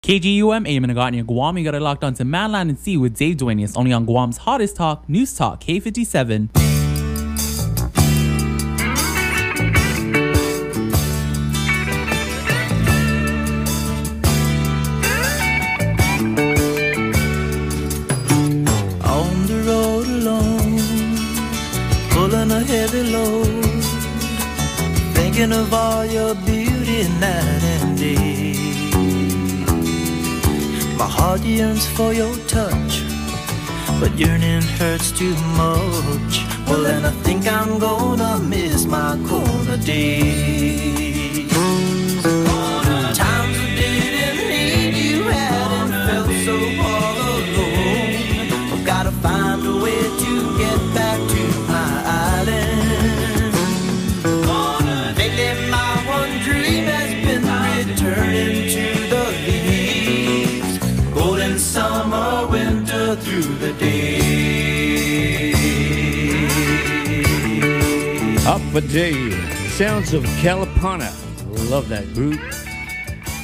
[0.01, 1.57] KGUM, AM in Hagåtña, Guam.
[1.57, 4.37] You got it locked on to Manland and Sea with Dave Duenas, only on Guam's
[4.37, 6.72] hottest talk, News Talk, K57.
[25.43, 28.53] Thinking of all your beauty night and day.
[30.97, 33.03] My heart yearns for your touch,
[33.99, 36.33] but yearning hurts too much.
[36.65, 41.02] Well, then I think I'm gonna miss my corner day.
[68.81, 69.29] Day.
[69.69, 71.11] Sounds of Kalapana.
[71.69, 72.39] Love that group.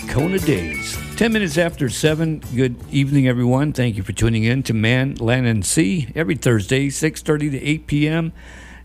[0.09, 0.97] Kona Days.
[1.17, 2.41] 10 minutes after 7.
[2.55, 3.71] Good evening, everyone.
[3.71, 7.87] Thank you for tuning in to Man, Land, and Sea every Thursday, 6.30 to 8
[7.87, 8.33] p.m.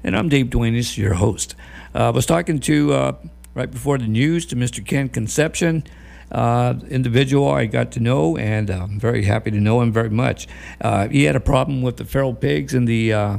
[0.03, 1.55] And I'm Dave Duenas, your host.
[1.95, 3.13] Uh, I was talking to, uh,
[3.55, 4.85] right before the news, to Mr.
[4.85, 5.85] Ken Concepcion,
[6.31, 10.47] uh, individual I got to know, and I'm very happy to know him very much.
[10.81, 13.39] Uh, he had a problem with the feral pigs in the, uh,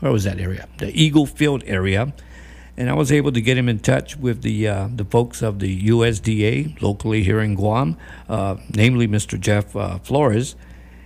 [0.00, 0.68] where was that area?
[0.76, 2.12] The Eagle Field area
[2.76, 5.60] and I was able to get him in touch with the uh, the folks of
[5.60, 7.96] the USDA locally here in Guam,
[8.28, 9.38] uh, namely Mr.
[9.38, 10.56] Jeff uh, Flores.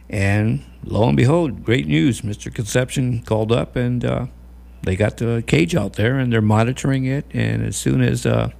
[0.08, 2.22] And lo and behold, great news!
[2.22, 2.52] Mr.
[2.54, 4.26] Concepcion called up, and uh,
[4.82, 7.26] they got the cage out there, and they're monitoring it.
[7.32, 8.50] And as soon as uh,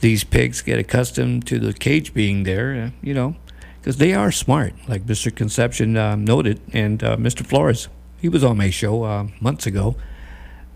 [0.00, 3.36] these pigs get accustomed to the cage being there, uh, you know,
[3.80, 5.34] because they are smart, like Mr.
[5.34, 7.46] Concepcion noted, and Mr.
[7.46, 7.88] Flores,
[8.20, 9.96] he was on my show months ago.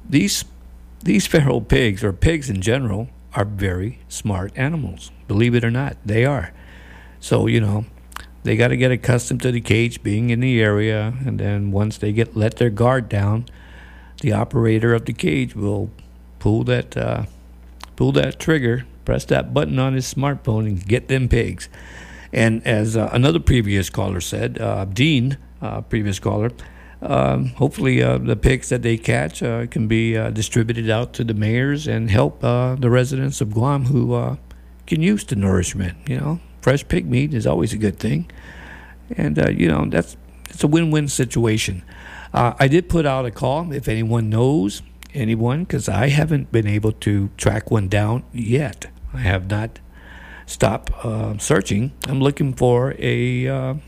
[0.08, 0.44] These
[1.02, 5.10] these feral pigs, or pigs in general, are very smart animals.
[5.28, 6.52] Believe it or not, they are.
[7.20, 7.84] So, you know,
[8.42, 11.98] they got to get accustomed to the cage being in the area, and then once
[11.98, 13.46] they get let their guard down,
[14.20, 15.90] the operator of the cage will
[16.38, 17.24] pull that uh,
[17.96, 21.68] pull that trigger, press that button on his smartphone, and get them pigs.
[22.32, 26.50] And as uh, another previous caller said, uh, Dean, uh, previous caller,
[27.02, 31.24] um, hopefully uh, the pigs that they catch uh, can be uh, distributed out to
[31.24, 34.36] the mayors and help uh, the residents of Guam who uh,
[34.86, 35.98] can use the nourishment.
[36.06, 38.30] You know, fresh pig meat is always a good thing,
[39.16, 40.16] and uh, you know that's
[40.48, 41.82] it's a win-win situation.
[42.34, 44.80] I did put out a call if anyone knows
[45.12, 48.86] anyone because I haven't been able to track one down yet.
[49.12, 49.80] I have not
[50.46, 50.90] stopped
[51.42, 51.92] searching.
[52.06, 53.78] I'm looking for a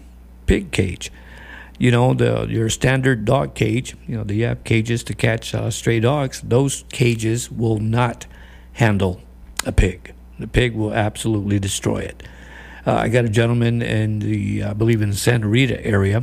[0.46, 1.10] pig cage
[1.78, 5.70] you know the your standard dog cage you know you have cages to catch uh,
[5.70, 6.40] stray dogs.
[6.40, 8.26] Those cages will not
[8.74, 9.20] handle
[9.66, 10.14] a pig.
[10.38, 12.22] The pig will absolutely destroy it.
[12.86, 16.22] Uh, i got a gentleman in the i believe in the santa rita area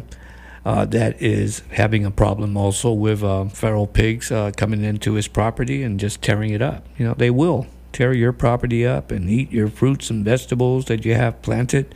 [0.65, 5.27] uh, that is having a problem also with uh, feral pigs uh, coming into his
[5.27, 6.85] property and just tearing it up.
[6.97, 11.03] You know they will tear your property up and eat your fruits and vegetables that
[11.03, 11.93] you have planted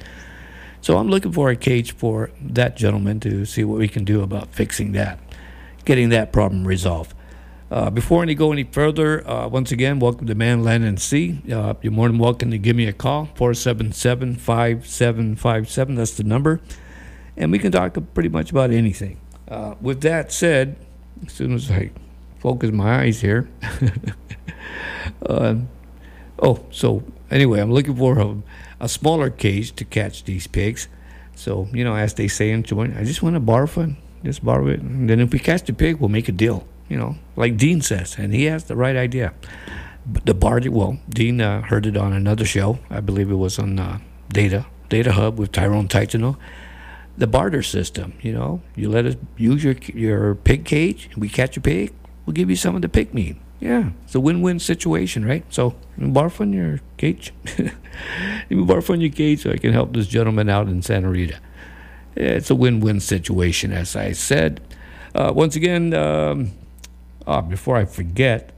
[0.85, 4.21] so I'm looking for a cage for that gentleman to see what we can do
[4.21, 5.17] about fixing that,
[5.83, 7.15] getting that problem resolved.
[7.71, 11.41] Uh, before I go any further, uh, once again, welcome to Man, Land, and Sea.
[11.51, 15.95] Uh, you're more than welcome to give me a call, 477 5757.
[15.95, 16.61] That's the number.
[17.35, 19.19] And we can talk pretty much about anything.
[19.47, 20.75] Uh, with that said,
[21.25, 21.89] as soon as I
[22.37, 23.49] focus my eyes here.
[25.23, 25.55] Uh,
[26.39, 28.35] oh, so anyway, I'm looking for a
[28.79, 30.87] a smaller cage to catch these pigs.
[31.35, 34.43] So, you know, as they say in Joint, I just want to borrow one, just
[34.43, 34.79] borrow it.
[34.81, 37.81] And then if we catch the pig, we'll make a deal, you know, like Dean
[37.81, 38.15] says.
[38.17, 39.33] And he has the right idea.
[40.05, 42.79] But the barter, well, Dean uh, heard it on another show.
[42.89, 46.37] I believe it was on uh, Data, Data Hub with Tyrone Titano.
[47.17, 51.55] The barter system, you know, you let us use your, your pig cage, we catch
[51.55, 51.93] a pig,
[52.25, 53.37] we'll give you some of the pig meat.
[53.61, 55.45] Yeah, it's a win-win situation, right?
[55.49, 57.33] So barf on your cage.
[58.49, 61.39] you barf on your cage so I can help this gentleman out in Santa Rita.
[62.15, 64.61] It's a win-win situation, as I said.
[65.13, 66.51] Uh, once again, um,
[67.27, 68.51] oh, before I forget,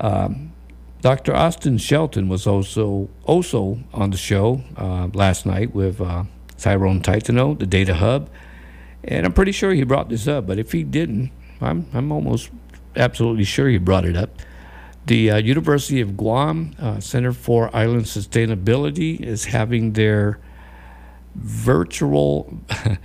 [0.00, 0.52] um,
[1.00, 1.34] Dr.
[1.34, 6.24] Austin Shelton was also also on the show uh, last night with uh,
[6.58, 8.30] Tyrone Titano, the Data Hub,
[9.02, 10.46] and I'm pretty sure he brought this up.
[10.46, 12.50] But if he didn't, I'm I'm almost
[12.94, 14.30] absolutely sure he brought it up.
[15.06, 20.38] The uh, University of Guam uh, Center for Island Sustainability is having their
[21.34, 22.58] virtual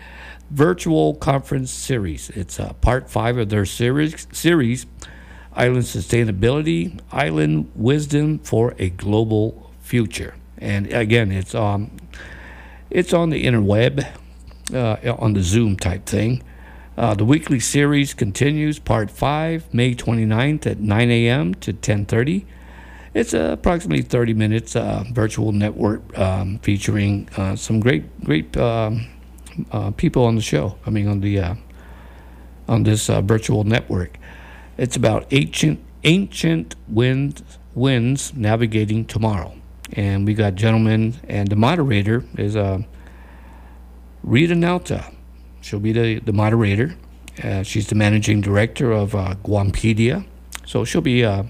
[0.52, 2.30] virtual conference series.
[2.32, 4.86] It's uh, part five of their series series,
[5.54, 10.36] Island Sustainability, Island Wisdom for a Global Future.
[10.60, 11.92] And again, it's um,
[12.92, 14.08] it's on the interweb,
[14.72, 16.44] uh, on the Zoom type thing.
[16.98, 21.54] Uh, the weekly series continues, part 5, May 29th at 9 a.m.
[21.54, 22.44] to 10.30.
[23.14, 29.08] It's uh, approximately 30 minutes uh, virtual network um, featuring uh, some great great um,
[29.72, 30.78] uh, people on the show.
[30.86, 31.56] I mean on the uh,
[32.68, 34.18] on this virtual network.
[34.78, 37.44] It's about ancient ancient winds
[37.74, 39.54] winds navigating tomorrow,
[39.94, 42.56] and we got gentlemen and the moderator is
[44.24, 45.17] Rita Nauta.
[45.68, 46.96] She'll be the the moderator.
[47.44, 50.26] Uh, she's the managing director of uh, Guampedia,
[50.66, 51.44] so she'll be uh,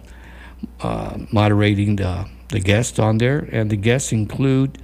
[0.82, 4.80] uh, moderating the the guests on there, and the guests include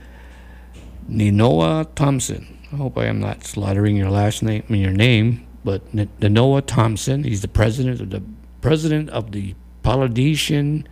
[1.09, 2.45] Nainoa Thompson.
[2.71, 7.23] I hope I am not slaughtering your last name, your name, but Nainoa Thompson.
[7.23, 8.21] He's the president of the
[8.61, 10.87] president of the Polynesian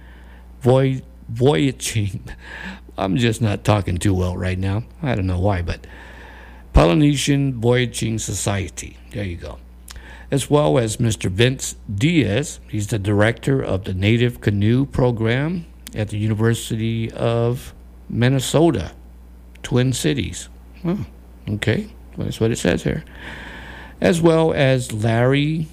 [0.62, 2.24] Voy- Voyaging.
[2.98, 4.84] I'm just not talking too well right now.
[5.04, 5.86] I don't know why, but
[6.74, 8.98] Polynesian Voyaging Society.
[9.12, 9.60] There you go.
[10.30, 11.30] As well as Mr.
[11.30, 12.60] Vince Diaz.
[12.70, 17.74] He's the director of the Native Canoe Program at the University of
[18.10, 18.92] Minnesota,
[19.62, 20.50] Twin Cities.
[21.48, 21.90] Okay.
[22.18, 23.04] That's what it says here.
[24.00, 25.68] As well as Larry.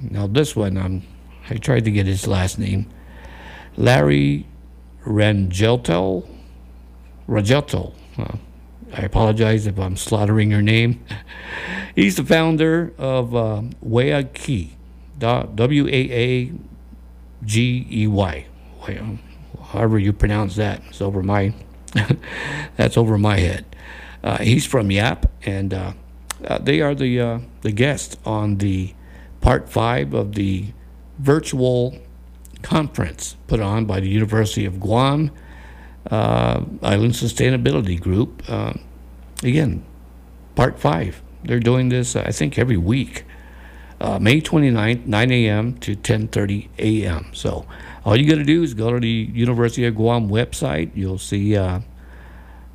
[0.00, 1.02] Now, this one, I'm,
[1.50, 2.86] I tried to get his last name.
[3.76, 4.46] Larry
[5.04, 6.26] Rangelto.
[7.28, 7.92] Rangelto.
[8.96, 11.04] I apologize if I'm slaughtering your name.
[11.96, 13.62] He's the founder of uh,
[15.18, 16.52] W A A
[17.44, 18.46] G E Y.
[19.68, 21.54] However you pronounce that, it's over my.
[22.76, 23.64] that's over my head.
[24.22, 25.92] Uh, he's from Yap, and uh,
[26.44, 28.94] uh, they are the uh, the guest on the
[29.40, 30.66] part five of the
[31.18, 31.98] virtual
[32.62, 35.30] conference put on by the University of Guam
[36.10, 38.42] Island Sustainability Group.
[38.48, 38.74] Uh,
[39.42, 39.84] again,
[40.54, 41.22] part five.
[41.44, 43.24] They're doing this, I think, every week.
[44.00, 45.74] Uh, May 29th, 9 a.m.
[45.78, 47.26] to 10:30 a.m.
[47.32, 47.66] So
[48.04, 50.90] all you got to do is go to the University of Guam website.
[50.94, 51.80] You'll see uh,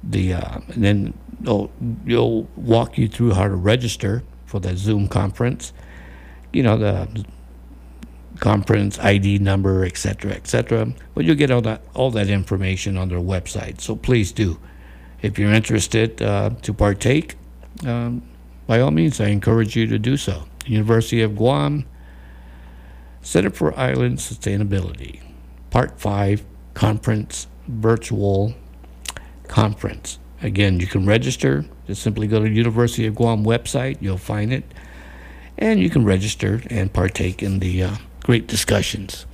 [0.04, 1.72] the, uh, and then they'll,
[2.06, 5.74] you'll walk you through how to register for the Zoom conference.
[6.52, 7.26] You know the
[8.40, 10.94] conference ID number, etc., etc.
[11.14, 13.82] But you'll get all that all that information on their website.
[13.82, 14.60] So please do,
[15.22, 17.36] if you're interested uh, to partake,
[17.86, 18.24] um,
[18.68, 20.46] by all means, I encourage you to do so.
[20.66, 21.86] University of Guam
[23.22, 25.22] Center for Island Sustainability,
[25.72, 28.54] Part Five Conference Virtual
[29.48, 30.20] Conference.
[30.42, 31.66] Again, you can register.
[31.88, 33.98] Just simply go to the University of Guam website.
[34.00, 34.64] You'll find it,
[35.58, 37.96] and you can register and partake in the uh,
[38.30, 39.26] great discussions.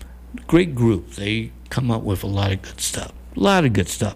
[0.48, 1.16] Great group.
[1.16, 3.12] They come up with a lot of good stuff.
[3.36, 4.16] A lot of good stuff.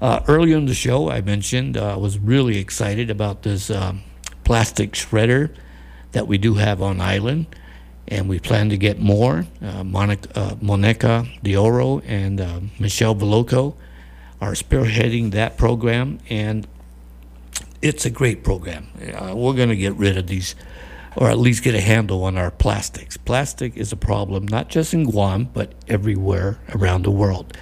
[0.00, 4.02] Uh, earlier in the show, I mentioned uh, I was really excited about this um,
[4.42, 5.54] plastic shredder
[6.12, 7.54] that we do have on island,
[8.08, 9.44] and we plan to get more.
[9.60, 13.74] Uh, Monica, uh, Monica Dioro and uh, Michelle Veloco
[14.40, 16.66] are spearheading that program, and
[17.82, 18.88] it's a great program.
[18.96, 20.54] Uh, we're going to get rid of these
[21.16, 23.16] or at least get a handle on our plastics.
[23.16, 27.56] Plastic is a problem not just in Guam, but everywhere around the world.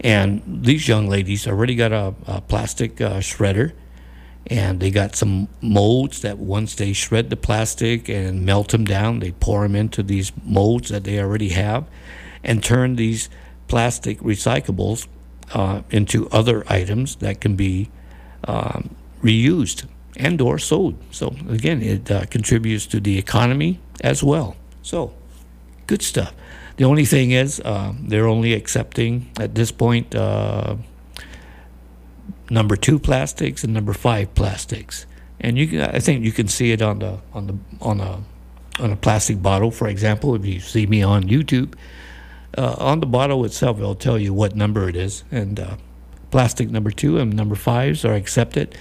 [0.00, 3.72] And these young ladies already got a, a plastic uh, shredder,
[4.48, 9.20] and they got some molds that once they shred the plastic and melt them down,
[9.20, 11.88] they pour them into these molds that they already have,
[12.44, 13.28] and turn these
[13.68, 15.08] plastic recyclables
[15.54, 17.90] uh, into other items that can be
[18.44, 19.86] um, reused
[20.16, 20.96] and or sold.
[21.10, 24.56] So again, it uh, contributes to the economy as well.
[24.82, 25.12] So
[25.86, 26.32] good stuff.
[26.76, 30.76] The only thing is uh, they're only accepting at this point uh,
[32.50, 35.06] number two plastics and number five plastics.
[35.40, 38.22] And you, can, I think you can see it on the on the on a
[38.78, 40.34] on a plastic bottle, for example.
[40.34, 41.74] If you see me on YouTube,
[42.56, 45.24] uh, on the bottle itself, it'll tell you what number it is.
[45.30, 45.76] And uh,
[46.30, 48.76] plastic number two and number fives are accepted.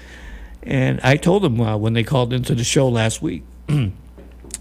[0.65, 3.43] And I told them uh, when they called into the show last week,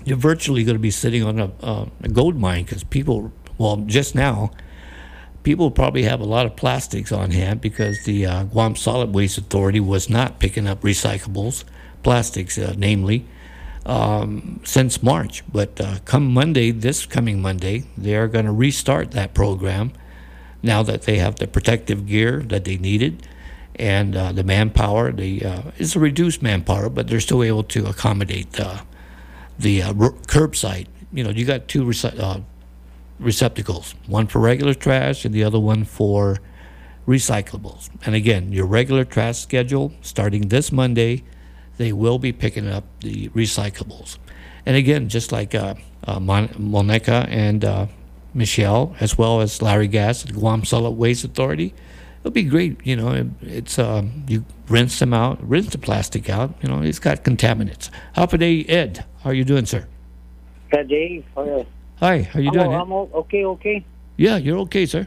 [0.04, 3.78] you're virtually going to be sitting on a, uh, a gold mine because people, well,
[3.78, 4.50] just now,
[5.42, 9.38] people probably have a lot of plastics on hand because the uh, Guam Solid Waste
[9.38, 11.64] Authority was not picking up recyclables,
[12.02, 13.26] plastics, uh, namely,
[13.86, 15.42] um, since March.
[15.50, 19.92] But uh, come Monday, this coming Monday, they are going to restart that program
[20.62, 23.26] now that they have the protective gear that they needed
[23.76, 25.12] and uh, the manpower.
[25.12, 28.82] The uh, it's a reduced manpower, but they're still able to accommodate uh,
[29.58, 30.86] the uh, curbside.
[31.12, 32.40] You know, you got two rece- uh,
[33.18, 36.38] receptacles, one for regular trash and the other one for
[37.06, 37.90] recyclables.
[38.04, 41.22] And again, your regular trash schedule starting this Monday,
[41.76, 44.18] they will be picking up the recyclables.
[44.66, 45.74] And again, just like uh,
[46.06, 47.88] uh, Mon- Monica and
[48.32, 51.74] Michelle, as well as Larry Gast at Guam Solid Waste Authority.
[52.24, 52.80] It'll be great.
[52.86, 56.54] You know, it, it's um, you rinse them out, rinse the plastic out.
[56.62, 57.90] You know, it's got contaminants.
[58.14, 59.04] Half a day, Ed.
[59.22, 59.86] How are you doing, sir?
[60.70, 61.24] Good Dave.
[61.36, 61.64] Uh,
[62.00, 62.22] Hi.
[62.22, 62.72] How you I'm, doing?
[62.72, 62.76] Ed?
[62.80, 63.84] I'm o- okay, okay.
[64.16, 65.06] Yeah, you're okay, sir.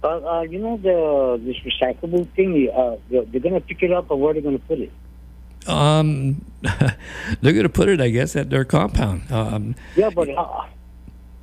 [0.00, 2.70] But uh, you know the this recyclable thing.
[2.72, 4.92] Uh, they're, they're gonna pick it up, or where are they gonna put it?
[5.66, 9.32] Um, they're going to put it, I guess, at their compound.
[9.32, 10.68] Um, Yeah, but how,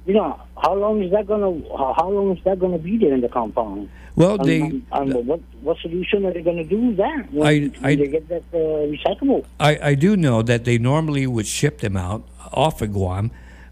[0.06, 1.60] you know, how long is that gonna?
[1.76, 3.90] How, how long is that gonna be there in the compound?
[4.22, 7.22] Well, And- they, and, and what what solution are they gonna do with that?
[7.34, 8.58] When, I- I- they get that uh,
[8.96, 9.42] recyclable.
[9.60, 12.22] I, I do know that they normally would ship them out
[12.64, 13.26] off of Guam,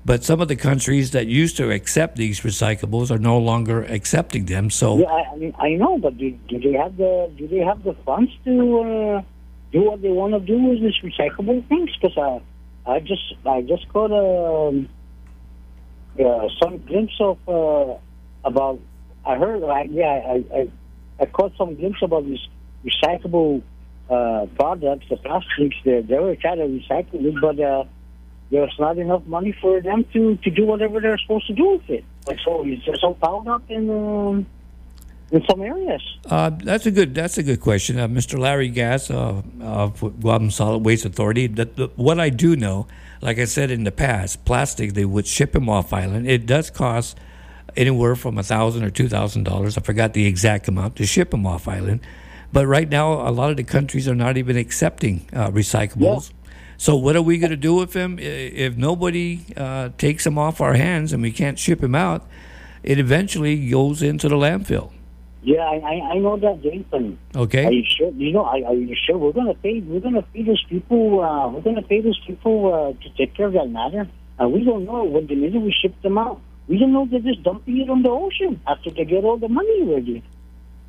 [0.09, 4.43] but some of the countries that used to accept these recyclables are no longer accepting
[4.53, 4.65] them.
[4.81, 7.63] So Yeah, I, I mean, I know, but do, do they have the do they
[7.69, 9.21] have the funds to uh,
[9.75, 11.89] do what they want to do with these recyclable things?
[11.97, 12.31] Because I
[12.95, 14.87] I just I just got um,
[16.19, 17.93] uh, some glimpse of uh,
[18.43, 18.79] about
[19.25, 20.69] I heard like yeah I, I
[21.19, 22.47] I caught some glimpse about these
[22.85, 23.61] recyclable
[24.09, 25.75] uh, products, the plastics.
[25.83, 27.83] They they were trying to recycle it, but uh,
[28.51, 31.89] there's not enough money for them to to do whatever they're supposed to do with
[31.89, 32.05] it.
[32.27, 33.89] Like so, it's just so piled up in.
[33.89, 34.45] Um,
[35.31, 36.01] in some areas.
[36.25, 38.39] uh, that's a good that's a good question, uh, Mr.
[38.39, 41.45] Larry Gast uh, of Guam Solid Waste Authority.
[41.45, 42.87] That the, what I do know,
[43.21, 46.27] like I said in the past, plastic they would ship them off island.
[46.27, 47.15] It does cost
[47.79, 49.77] anywhere from a thousand or two thousand dollars.
[49.77, 52.01] I forgot the exact amount to ship them off island.
[52.51, 56.31] But right now, a lot of the countries are not even accepting uh, recyclables.
[56.77, 60.61] So what are we going to do with them if nobody uh, takes them off
[60.61, 62.25] our hands and we can't ship them out?
[62.83, 64.91] It eventually goes into the landfill.
[65.43, 67.19] Yeah, I, I, know that, Jason.
[67.35, 67.65] Okay.
[67.65, 68.11] Are you sure?
[68.11, 69.79] You know, are, are you sure we're gonna pay?
[69.79, 71.21] We're gonna pay those people.
[71.21, 74.07] Uh, we're gonna pay those people uh, to take care of that matter.
[74.37, 76.41] And we don't know when the minute we ship them out.
[76.69, 79.49] We don't know they're just dumping it on the ocean after they get all the
[79.49, 80.23] money already.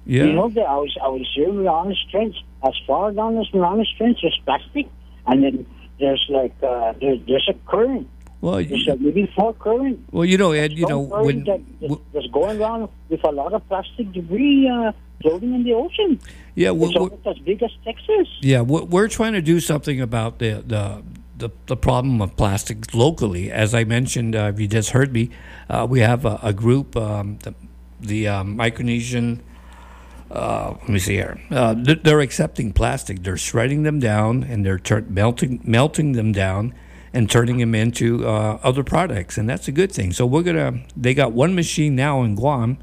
[0.06, 0.24] Yeah.
[0.24, 2.36] You know, that I was I was here in Honest Trench.
[2.62, 4.86] As far down as Honest Trench, there's plastic,
[5.26, 5.66] and then
[5.98, 8.06] there's like uh, there's there's a current.
[8.42, 11.60] well, There's you, like maybe four current well, you know, Ed, you know, when that
[12.12, 16.18] that's going around with a lot of plastic debris uh, floating in the ocean.
[16.54, 18.28] yeah, It's w- almost as big as Texas.
[18.40, 21.02] yeah, we- we're trying to do something about the the.
[21.40, 25.30] The, the problem of plastics locally, as I mentioned, uh, if you just heard me,
[25.68, 27.54] uh, we have a, a group, um, the,
[28.00, 29.40] the um, Micronesian
[30.30, 31.40] uh, let me see here.
[31.50, 33.22] Uh, they're, they're accepting plastic.
[33.22, 36.72] They're shredding them down and they're tur- melting melting them down
[37.12, 40.12] and turning them into uh, other products, and that's a good thing.
[40.12, 40.84] So we're gonna.
[40.96, 42.78] They got one machine now in Guam,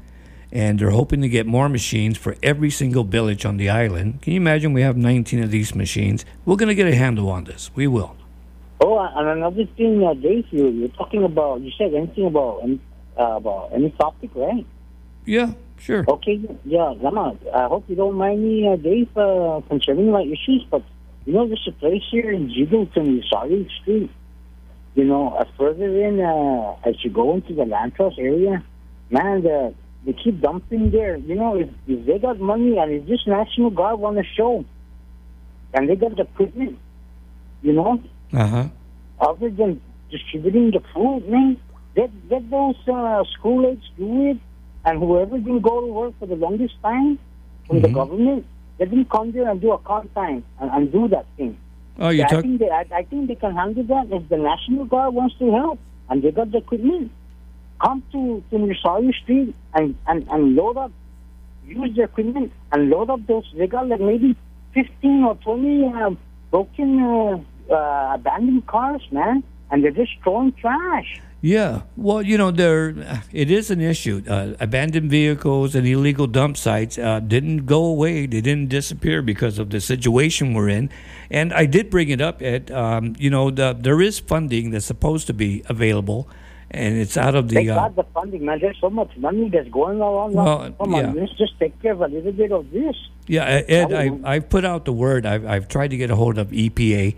[0.52, 4.20] and they're hoping to get more machines for every single village on the island.
[4.20, 4.74] Can you imagine?
[4.74, 6.26] We have 19 of these machines.
[6.44, 7.70] We're gonna get a handle on this.
[7.74, 8.16] We will.
[8.80, 12.80] Oh, and another thing, uh, Dave, you, you're talking about, you said anything about any,
[13.18, 14.64] uh, about any topic, right?
[15.24, 16.04] Yeah, sure.
[16.06, 20.64] Okay, yeah, Lama, I hope you don't mind me, uh, Dave, uh, concerning my issues,
[20.70, 20.82] but,
[21.26, 24.10] you know, there's a place here in Jiggleton, Sorry Street.
[24.94, 28.64] You know, uh, further in, uh, as you go into the land trust area,
[29.10, 29.74] man, the,
[30.04, 31.16] they keep dumping there.
[31.16, 34.64] You know, if, if they got money and if this National Guard want to show,
[35.74, 36.78] and they got the equipment,
[37.62, 38.02] you know,
[38.32, 38.68] Uh huh.
[39.20, 41.56] other than distributing the food, man,
[41.94, 44.38] get get those uh, school aides do it,
[44.84, 47.18] and whoever didn't go to work for the longest time
[47.66, 48.44] from the government,
[48.78, 51.56] let them come there and do a call time and, and do that thing.
[51.98, 52.42] Oh, you I talk.
[52.42, 55.50] think they, I, I think they can handle that if the National Guard wants to
[55.50, 57.10] help and they got the equipment.
[57.80, 60.92] Come to to Missouri Street and, and, and load up,
[61.66, 63.44] use the equipment and load up those.
[63.56, 64.36] They got like maybe
[64.74, 66.10] fifteen or twenty uh,
[66.50, 67.38] broken uh,
[67.70, 71.20] uh, abandoned cars, man, and they're just throwing trash.
[71.40, 74.22] Yeah, well, you know, there it is an issue.
[74.26, 79.60] Uh, abandoned vehicles and illegal dump sites uh, didn't go away; they didn't disappear because
[79.60, 80.90] of the situation we're in.
[81.30, 84.86] And I did bring it up at, um, you know, the, there is funding that's
[84.86, 86.28] supposed to be available,
[86.72, 87.70] and it's out of They the.
[87.70, 88.58] Uh, got the funding, man.
[88.60, 90.32] There's so much money that's going around.
[90.32, 91.06] Well, Come yeah.
[91.06, 92.96] on, let's just take care of a little bit of this.
[93.28, 95.24] Yeah, Ed, I I've put out the word.
[95.24, 97.14] I've, I've tried to get a hold of EPA.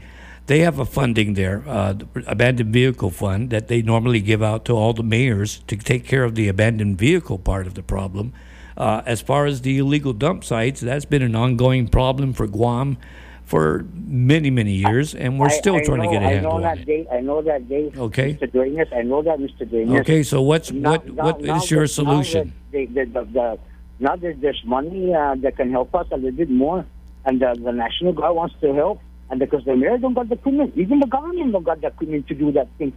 [0.51, 1.95] They have a funding there, uh,
[2.27, 6.25] abandoned vehicle fund, that they normally give out to all the mayors to take care
[6.25, 8.33] of the abandoned vehicle part of the problem.
[8.77, 12.97] Uh, as far as the illegal dump sites, that's been an ongoing problem for Guam
[13.45, 16.31] for many, many years, and we're I- still I trying know, to get a I
[16.33, 16.85] handle know on that it.
[16.87, 17.07] Dave.
[17.13, 17.97] I know that Dave.
[17.97, 18.35] Okay.
[18.35, 18.51] Mr.
[18.51, 18.89] Duenas.
[18.93, 19.71] I know that, Mr.
[19.71, 20.01] Duenas.
[20.01, 22.53] Okay, so what's Now- what now- what now is your that- solution?
[22.73, 23.59] Now that, the, the, the,
[24.01, 26.85] now that there's money uh, that can help us a little bit more,
[27.25, 28.99] and the, the National Guard wants to help,
[29.31, 32.27] and because the mayor don't got the equipment, even the government don't got the equipment
[32.29, 32.93] to do that thing.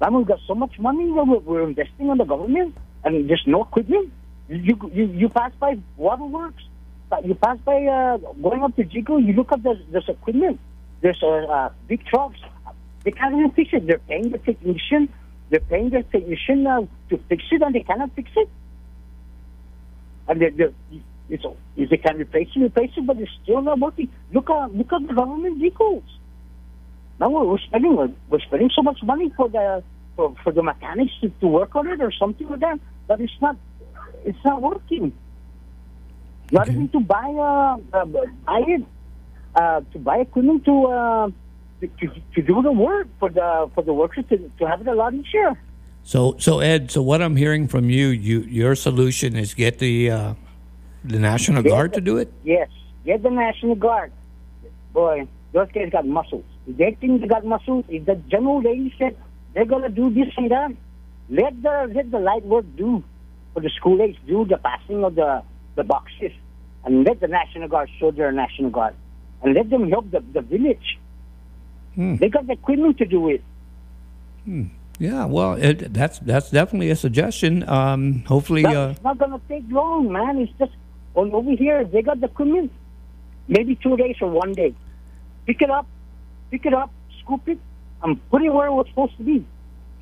[0.00, 3.62] Now we've got so much money that we're, investing on the government, and there's no
[3.62, 4.12] equipment.
[4.48, 6.62] You you you pass by waterworks,
[7.24, 9.24] you pass by uh, going up to Yigo.
[9.24, 10.60] You look up there's, there's equipment.
[11.00, 12.38] There's uh, uh, big trucks.
[13.04, 13.86] They can't even fix it.
[13.86, 15.08] They're paying the technician.
[15.50, 16.80] They're paying the technician uh,
[17.10, 18.48] to fix it, and they cannot fix it.
[20.28, 20.72] And they're, they
[21.28, 21.44] it's
[21.76, 24.08] if they can replace it, replace it, but it's still not working.
[24.32, 26.04] Look at look at the government vehicles.
[27.18, 29.82] Now we're, spending we're, we're spending so much money for the
[30.14, 33.32] for, for the mechanics to, to work on it or something like that, but it's
[33.40, 33.56] not
[34.24, 35.12] it's not working.
[36.52, 38.84] Not even to buy uh, uh buy it
[39.56, 41.30] uh, to buy equipment to, uh,
[41.80, 44.86] to to to do the work for the for the workers to, to have it
[44.86, 45.58] a lot easier.
[46.04, 50.10] So, so Ed, so what I'm hearing from you, you your solution is get the
[50.10, 50.34] uh,
[51.08, 52.32] the National Get Guard the- to do it.
[52.44, 52.68] Yes,
[53.04, 54.12] get the National Guard.
[54.92, 56.44] Boy, those guys got muscles.
[56.66, 59.16] If they think they got muscles, if the general lady said
[59.54, 60.72] they're gonna do this and that,
[61.28, 63.02] let the let the light work do
[63.54, 65.42] for the school age do the passing of the
[65.76, 66.32] the boxes,
[66.84, 68.94] and let the National Guard show their National Guard,
[69.42, 70.98] and let them help the the village.
[71.94, 72.16] Hmm.
[72.16, 73.42] They got the equipment to do it.
[74.98, 77.68] Yeah, well, it, that's that's definitely a suggestion.
[77.68, 80.38] Um, hopefully, uh, it's not gonna take long, man.
[80.38, 80.72] It's just
[81.16, 81.84] on over here.
[81.84, 82.70] They got the equipment.
[83.48, 84.74] Maybe two days or one day.
[85.46, 85.86] Pick it up,
[86.50, 86.90] pick it up,
[87.22, 87.58] scoop it,
[88.02, 89.44] and put it where it was supposed to be.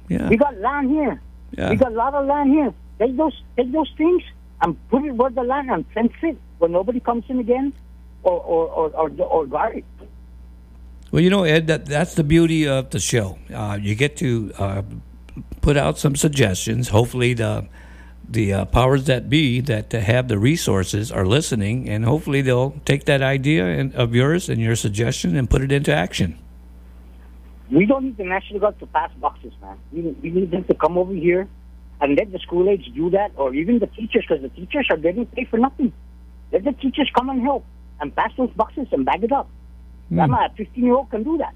[0.09, 1.21] yeah, We got land here.
[1.53, 1.71] yeah.
[1.71, 2.73] We got a lot of land here.
[2.99, 4.23] Take those, take those things
[4.63, 7.73] and put it where the land and fence it where nobody comes in again,
[8.23, 9.85] or or or or, or guard it.
[11.13, 13.39] Well, you know, Ed, that that's the beauty of the show.
[13.53, 14.83] Uh, you get to uh,
[15.61, 16.89] put out some suggestions.
[16.89, 17.67] Hopefully, the
[18.29, 23.05] the uh, powers that be that have the resources are listening, and hopefully they'll take
[23.05, 26.39] that idea and, of yours and your suggestion and put it into action.
[27.71, 29.79] We don't need the National Guard to pass boxes, man.
[29.93, 31.49] We, we need them to come over here
[32.01, 34.97] and let the school age do that, or even the teachers, because the teachers are
[34.97, 35.93] getting paid for nothing.
[36.53, 37.65] Let the teachers come and help
[38.01, 39.49] and pass those boxes and bag it up.
[40.11, 41.55] That my 15 year old can do that.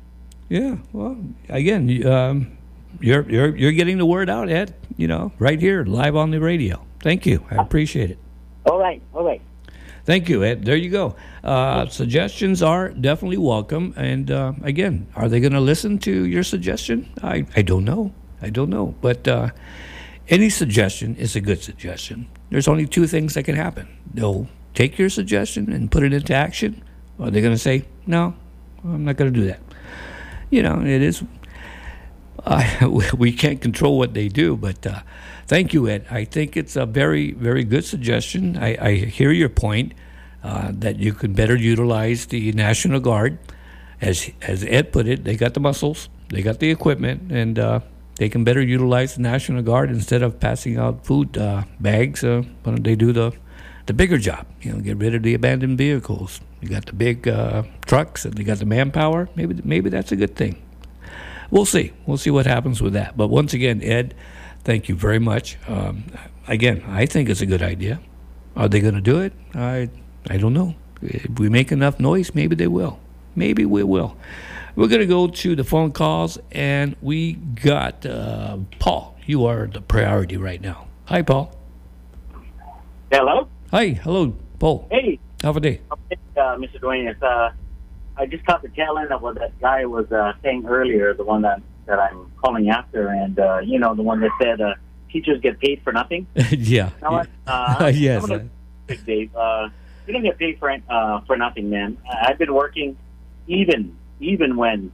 [0.48, 0.76] Yeah.
[0.92, 2.57] Well, again, um,
[3.00, 4.74] you're you're you're getting the word out, Ed.
[4.96, 6.84] You know, right here, live on the radio.
[7.00, 7.44] Thank you.
[7.50, 8.18] I appreciate it.
[8.66, 9.40] All right, all right.
[10.04, 10.64] Thank you, Ed.
[10.64, 11.16] There you go.
[11.44, 13.92] Uh, suggestions are definitely welcome.
[13.94, 17.10] And uh, again, are they going to listen to your suggestion?
[17.22, 18.14] I, I don't know.
[18.40, 18.94] I don't know.
[19.02, 19.50] But uh,
[20.28, 22.26] any suggestion is a good suggestion.
[22.48, 23.86] There's only two things that can happen.
[24.14, 26.82] They'll take your suggestion and put it into action,
[27.18, 28.34] or they're going to say, no,
[28.84, 29.60] I'm not going to do that.
[30.48, 31.22] You know, it is.
[33.18, 35.00] We can't control what they do, but uh,
[35.46, 36.06] thank you, Ed.
[36.10, 38.56] I think it's a very, very good suggestion.
[38.56, 39.94] I, I hear your point
[40.42, 43.38] uh, that you can better utilize the National Guard.
[44.00, 47.80] As, as Ed put it, they got the muscles, they got the equipment, and uh,
[48.16, 52.22] they can better utilize the National Guard instead of passing out food uh, bags.
[52.22, 53.32] Uh, why don't they do the,
[53.86, 54.46] the bigger job?
[54.62, 56.40] You know, get rid of the abandoned vehicles.
[56.60, 59.28] You got the big uh, trucks, and they got the manpower.
[59.34, 60.62] Maybe, maybe that's a good thing
[61.50, 61.92] we'll see.
[62.06, 63.16] We'll see what happens with that.
[63.16, 64.14] But once again, Ed,
[64.64, 65.56] thank you very much.
[65.68, 66.04] Um,
[66.46, 68.00] again, I think it's a good idea.
[68.56, 69.32] Are they going to do it?
[69.54, 69.88] I
[70.28, 70.74] I don't know.
[71.00, 72.98] If we make enough noise, maybe they will.
[73.36, 74.16] Maybe we will.
[74.74, 79.16] We're going to go to the phone calls, and we got uh, Paul.
[79.26, 80.86] You are the priority right now.
[81.06, 81.54] Hi, Paul.
[83.10, 83.48] Hello.
[83.70, 84.86] Hi, hello, Paul.
[84.90, 85.80] Hey, Have a day.
[85.90, 85.96] uh,
[86.56, 86.80] Mr.
[86.80, 87.08] Dwayne.
[87.10, 87.50] It's, uh,
[88.18, 91.14] I just caught the tail end of what that guy was uh, saying earlier.
[91.14, 94.60] The one that that I'm calling after, and uh, you know, the one that said
[94.60, 94.74] uh,
[95.10, 96.26] teachers get paid for nothing.
[96.50, 96.90] yeah.
[96.96, 97.28] You know what?
[97.46, 98.26] Uh, yes.
[98.26, 98.48] Gonna-
[99.06, 99.34] Dave.
[99.36, 99.68] Uh,
[100.06, 101.98] you don't get paid for uh, for nothing, man.
[102.10, 102.96] I've been working
[103.46, 104.90] even even when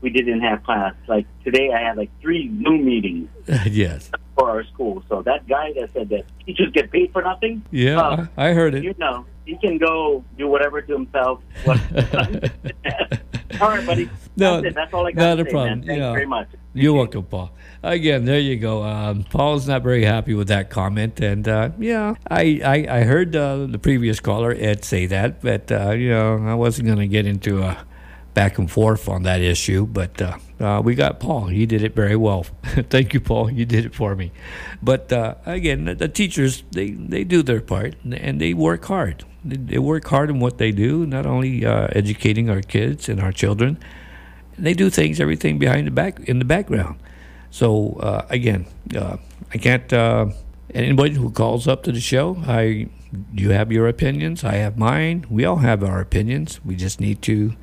[0.00, 0.94] we didn't have class.
[1.08, 3.28] Like today, I had like three Zoom meetings
[3.66, 4.10] yes.
[4.34, 5.02] for our school.
[5.08, 8.84] So that guy that said that teachers get paid for nothing, Yeah, I heard it.
[8.84, 11.40] you know, he can go do whatever to himself.
[13.60, 14.08] All right, buddy.
[14.36, 14.74] No, That's.
[14.74, 15.78] That's all I got not a say, problem.
[15.80, 15.86] man.
[15.86, 16.12] Thanks Yeah.
[16.12, 16.48] very much.
[16.72, 17.50] You're welcome, Paul.
[17.82, 18.82] Again, there you go.
[18.84, 23.34] Um, Paul's not very happy with that comment, and uh, yeah, I I, I heard
[23.34, 27.08] uh, the previous caller Ed say that, but uh, you know I wasn't going to
[27.08, 27.84] get into a
[28.34, 29.84] back and forth on that issue.
[29.86, 31.46] But uh, uh, we got Paul.
[31.46, 32.44] He did it very well.
[32.62, 33.50] Thank you, Paul.
[33.50, 34.30] You did it for me.
[34.80, 39.24] But uh, again, the, the teachers they they do their part and they work hard.
[39.44, 43.32] They, work hard in what they do, not only uh, educating our kids and our
[43.32, 43.78] children.
[44.58, 46.98] They do things everything behind the back in the background.
[47.50, 48.66] So uh, again
[48.96, 49.16] uh,
[49.52, 50.26] i can't uh,
[50.72, 52.88] anybody who calls up to the show i
[53.34, 55.26] you have your opinions i have mine.
[55.28, 56.60] We all have our opinions.
[56.64, 57.54] We just need to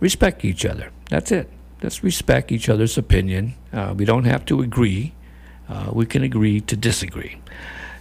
[0.00, 0.90] respect each other.
[1.08, 1.48] That's it.
[1.82, 3.54] Let's respect each other's opinion.
[3.72, 5.14] Uh, we don't have to agree.
[5.68, 7.40] Uh, we can agree to disagree.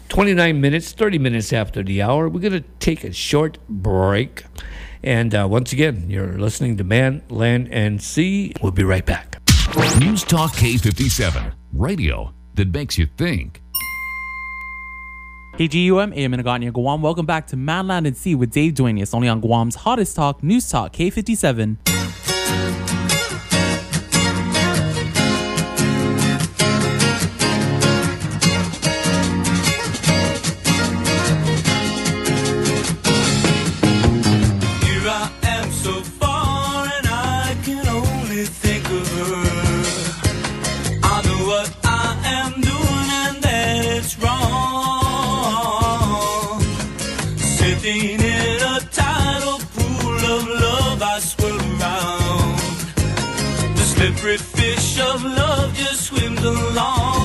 [0.10, 2.30] 29 minutes, 30 minutes after the hour.
[2.30, 4.46] We're going to take a short break.
[5.04, 8.54] And uh, once again, you're listening to Man, Land, and Sea.
[8.62, 9.42] We'll be right back.
[10.00, 13.62] News Talk K57, radio that makes you think.
[15.58, 17.02] KGUM, AM in Guam.
[17.02, 20.44] Welcome back to Man, Land, and Sea with Dave Duenas, only on Guam's hottest talk,
[20.44, 22.05] News Talk K57.
[54.06, 57.25] Slippery fish of love just swims along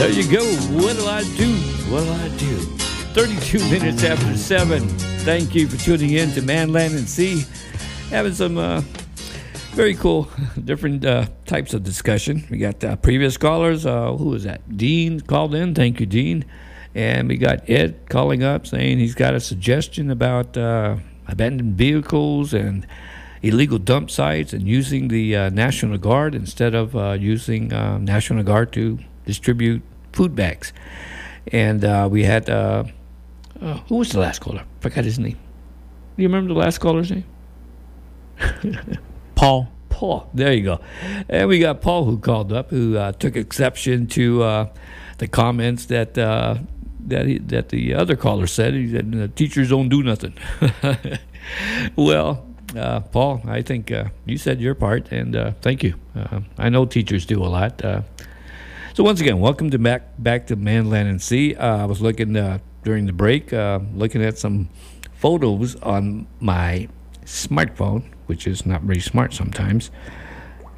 [0.00, 0.42] There you go.
[0.82, 1.52] What do I do?
[1.92, 2.56] What do I do?
[3.12, 4.80] 32 minutes after 7.
[4.88, 7.44] Thank you for tuning in to Man, Land, and Sea.
[8.08, 8.80] Having some uh,
[9.72, 10.30] very cool,
[10.64, 12.46] different uh, types of discussion.
[12.50, 13.84] We got uh, previous callers.
[13.84, 14.74] Uh, who was that?
[14.74, 15.74] Dean called in.
[15.74, 16.46] Thank you, Dean.
[16.94, 20.96] And we got Ed calling up saying he's got a suggestion about uh,
[21.28, 22.86] abandoned vehicles and
[23.42, 28.42] illegal dump sites and using the uh, National Guard instead of uh, using uh, National
[28.42, 29.82] Guard to distribute
[30.20, 30.74] food bags.
[31.50, 32.84] And uh, we had, uh,
[33.58, 34.60] uh, who was the last caller?
[34.60, 35.38] I forgot his name.
[36.16, 37.24] Do you remember the last caller's name?
[39.34, 39.68] Paul.
[39.88, 40.28] Paul.
[40.34, 40.80] There you go.
[41.26, 44.68] And we got Paul who called up, who uh, took exception to uh,
[45.16, 46.58] the comments that uh,
[47.06, 48.74] that he, that the other caller said.
[48.74, 50.34] He said the teachers don't do nothing.
[51.96, 52.46] well,
[52.76, 55.94] uh, Paul, I think uh, you said your part, and uh, thank you.
[56.14, 57.82] Uh, I know teachers do a lot.
[59.00, 61.54] So once again, welcome to back back to Man, Land, and Sea.
[61.54, 64.68] Uh, I was looking uh, during the break, uh, looking at some
[65.14, 66.86] photos on my
[67.24, 69.90] smartphone, which is not very smart sometimes.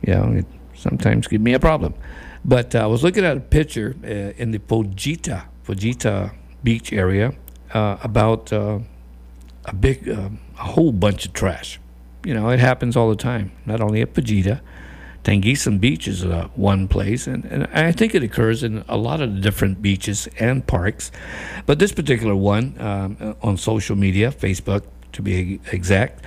[0.07, 1.95] You know, it sometimes gives me a problem.
[2.45, 7.35] But uh, I was looking at a picture uh, in the Fujita Fujita beach area
[7.75, 8.85] uh, about a
[9.81, 11.81] big, a whole bunch of trash.
[12.25, 13.51] You know, it happens all the time.
[13.67, 14.61] Not only at Fujita,
[15.25, 19.21] Tanguisson Beach is uh, one place, and, and I think it occurs in a lot
[19.21, 21.13] of the different beaches and parks.
[21.65, 26.25] But this particular one um, on social media, Facebook to be exact,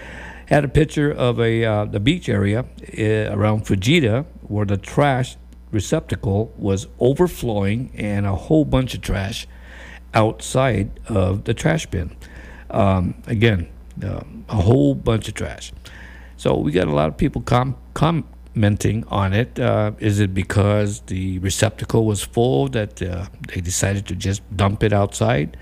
[0.48, 5.38] had a picture of a uh, the beach area uh, around Fujita where the trash
[5.72, 9.48] receptacle was overflowing and a whole bunch of trash
[10.14, 12.16] outside of the trash bin.
[12.70, 13.68] Um, again,
[14.04, 15.74] uh, a whole bunch of trash.
[16.38, 17.76] So we got a lot of people com-
[18.56, 19.60] commenting on it.
[19.60, 24.82] Uh, is it because the receptacle was full that uh, they decided to just dump
[24.82, 25.58] it outside?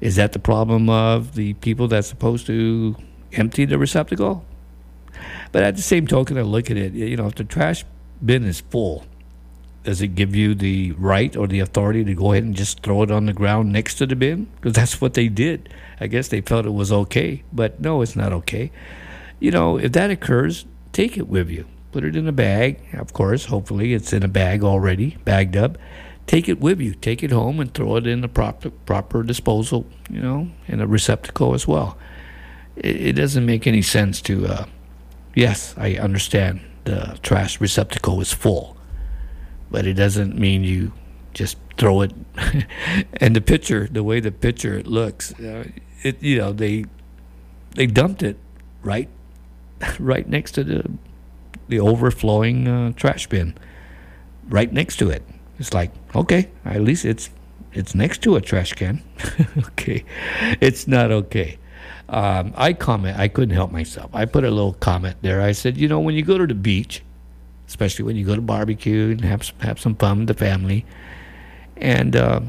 [0.00, 2.96] Is that the problem of the people that's supposed to
[3.32, 4.44] empty the receptacle?
[5.52, 7.84] But at the same token, I look at it, you know, if the trash
[8.24, 9.06] bin is full,
[9.84, 13.02] does it give you the right or the authority to go ahead and just throw
[13.02, 14.48] it on the ground next to the bin?
[14.56, 15.70] Because that's what they did.
[15.98, 18.70] I guess they felt it was okay, but no, it's not okay.
[19.40, 21.66] You know, if that occurs, take it with you.
[21.92, 23.46] Put it in a bag, of course.
[23.46, 25.78] Hopefully, it's in a bag already, bagged up.
[26.26, 26.94] Take it with you.
[26.94, 29.86] Take it home and throw it in the proper proper disposal.
[30.10, 31.96] You know, in a receptacle as well.
[32.76, 34.46] It, it doesn't make any sense to.
[34.46, 34.66] Uh,
[35.34, 38.78] yes, I understand the trash receptacle is full
[39.70, 40.92] but it doesn't mean you
[41.34, 42.12] just throw it.
[43.14, 45.64] and the picture, the way the picture looks, uh,
[46.02, 46.84] it you know they
[47.74, 48.38] they dumped it
[48.82, 49.08] right
[49.98, 50.90] right next to the
[51.68, 53.54] the overflowing uh, trash bin,
[54.48, 55.22] right next to it.
[55.58, 57.30] It's like okay, at least it's
[57.72, 59.02] it's next to a trash can.
[59.58, 60.04] okay,
[60.60, 61.58] it's not okay.
[62.08, 63.18] Um, I comment.
[63.18, 64.10] I couldn't help myself.
[64.14, 65.42] I put a little comment there.
[65.42, 67.02] I said, you know, when you go to the beach,
[67.66, 70.86] especially when you go to barbecue and have some, have some fun with the family,
[71.76, 72.40] and uh,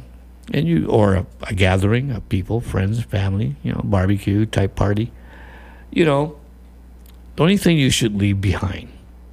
[0.54, 5.12] and you or a, a gathering of people, friends, family, you know, barbecue type party.
[5.92, 6.40] You know,
[7.36, 8.89] the only thing you should leave behind,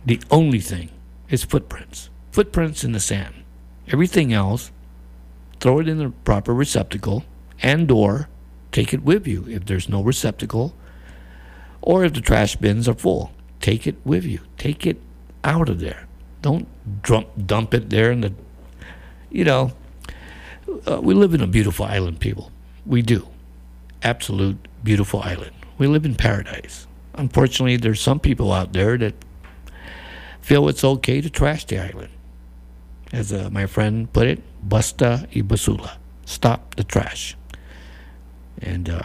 [0.07, 0.91] the only thing,
[1.29, 2.09] is footprints.
[2.31, 3.35] Footprints in the sand.
[3.89, 4.71] Everything else,
[5.61, 7.25] throw it in the proper receptacle
[7.63, 8.29] and or
[8.73, 10.75] take it with you if there's no receptacle
[11.83, 13.33] or if the trash bins are full.
[13.61, 14.41] Take it with you.
[14.59, 15.01] Take it
[15.45, 16.07] out of there.
[16.43, 16.69] Don't
[17.03, 18.33] dump, dump it there in the
[19.31, 19.73] you know
[20.87, 22.51] uh, we live in a beautiful island people.
[22.85, 23.27] We do.
[24.03, 25.53] Absolute beautiful island.
[25.79, 26.87] We live in paradise.
[27.15, 29.15] Unfortunately there's some people out there that
[30.47, 32.12] feel it's okay to trash the island
[33.12, 35.92] as uh, my friend put it basta y basura
[36.24, 37.36] stop the trash
[38.62, 39.03] and uh,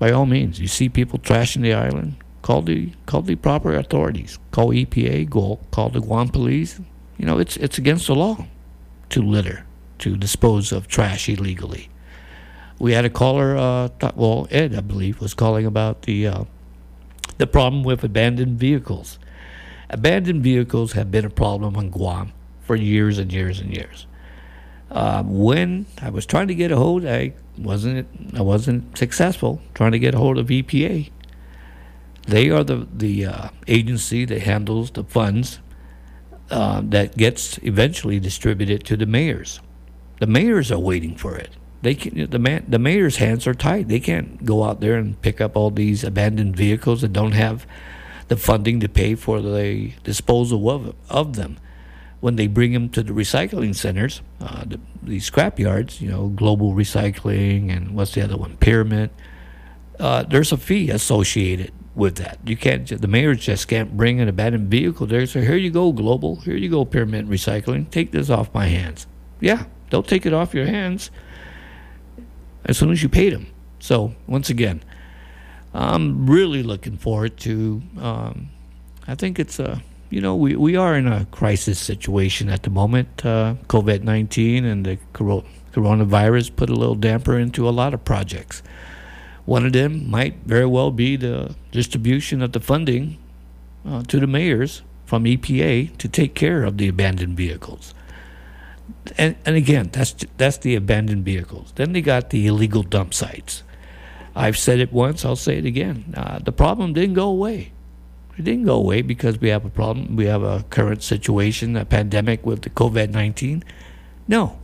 [0.00, 4.38] by all means, you see people trashing the island, call the call the proper authorities.
[4.50, 6.80] Call EPA, go call the Guam police.
[7.18, 8.46] You know, it's it's against the law
[9.10, 9.66] to litter,
[9.98, 11.90] to dispose of trash illegally.
[12.78, 16.44] We had a caller, uh, th- well, Ed, I believe, was calling about the uh,
[17.36, 19.18] the problem with abandoned vehicles.
[19.90, 22.32] Abandoned vehicles have been a problem on Guam
[22.62, 24.06] for years and years and years.
[24.90, 29.92] Uh, when I was trying to get a hold, I wasn't I wasn't successful trying
[29.92, 31.10] to get a hold of EPA.
[32.26, 35.60] They are the the uh, agency that handles the funds
[36.50, 39.60] uh, that gets eventually distributed to the mayors.
[40.20, 41.50] The mayors are waiting for it.
[41.82, 43.88] They can, the man, the mayor's hands are tied.
[43.88, 47.66] They can't go out there and pick up all these abandoned vehicles that don't have
[48.30, 51.58] the funding to pay for the disposal of of them
[52.20, 56.28] when they bring them to the recycling centers, uh, the, the scrap yards, you know,
[56.28, 59.10] Global Recycling and what's the other one, Pyramid.
[59.98, 62.38] Uh, there's a fee associated with that.
[62.44, 62.86] You can't.
[62.86, 65.26] The mayor just can't bring an abandoned vehicle there.
[65.26, 66.36] So here you go, Global.
[66.36, 67.90] Here you go, Pyramid Recycling.
[67.90, 69.06] Take this off my hands.
[69.40, 71.10] Yeah, they'll take it off your hands
[72.64, 73.46] as soon as you paid them.
[73.78, 74.84] So once again,
[75.72, 77.82] I'm really looking forward to.
[77.98, 78.50] Um,
[79.06, 82.70] I think it's a you know, we, we are in a crisis situation at the
[82.70, 83.24] moment.
[83.24, 88.62] Uh, COVID 19 and the coronavirus put a little damper into a lot of projects.
[89.46, 93.18] One of them might very well be the distribution of the funding
[93.86, 97.94] uh, to the mayors from EPA to take care of the abandoned vehicles.
[99.16, 101.72] And, and again, that's, that's the abandoned vehicles.
[101.76, 103.62] Then they got the illegal dump sites.
[104.34, 106.14] I've said it once, I'll say it again.
[106.16, 107.72] Uh, the problem didn't go away
[108.40, 110.16] it didn't go away because we have a problem.
[110.16, 113.62] We have a current situation, a pandemic with the COVID 19.
[114.28, 114.58] No,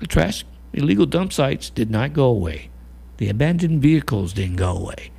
[0.00, 2.68] the trash, illegal dump sites did not go away.
[3.18, 5.12] The abandoned vehicles didn't go away.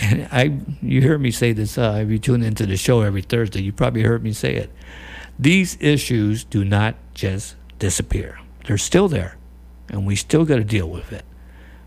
[0.00, 1.78] And I, you hear me say this.
[1.78, 4.72] Uh, if you tune into the show every Thursday, you probably heard me say it.
[5.38, 8.40] These issues do not just disappear.
[8.66, 9.36] They're still there,
[9.88, 11.24] and we still got to deal with it.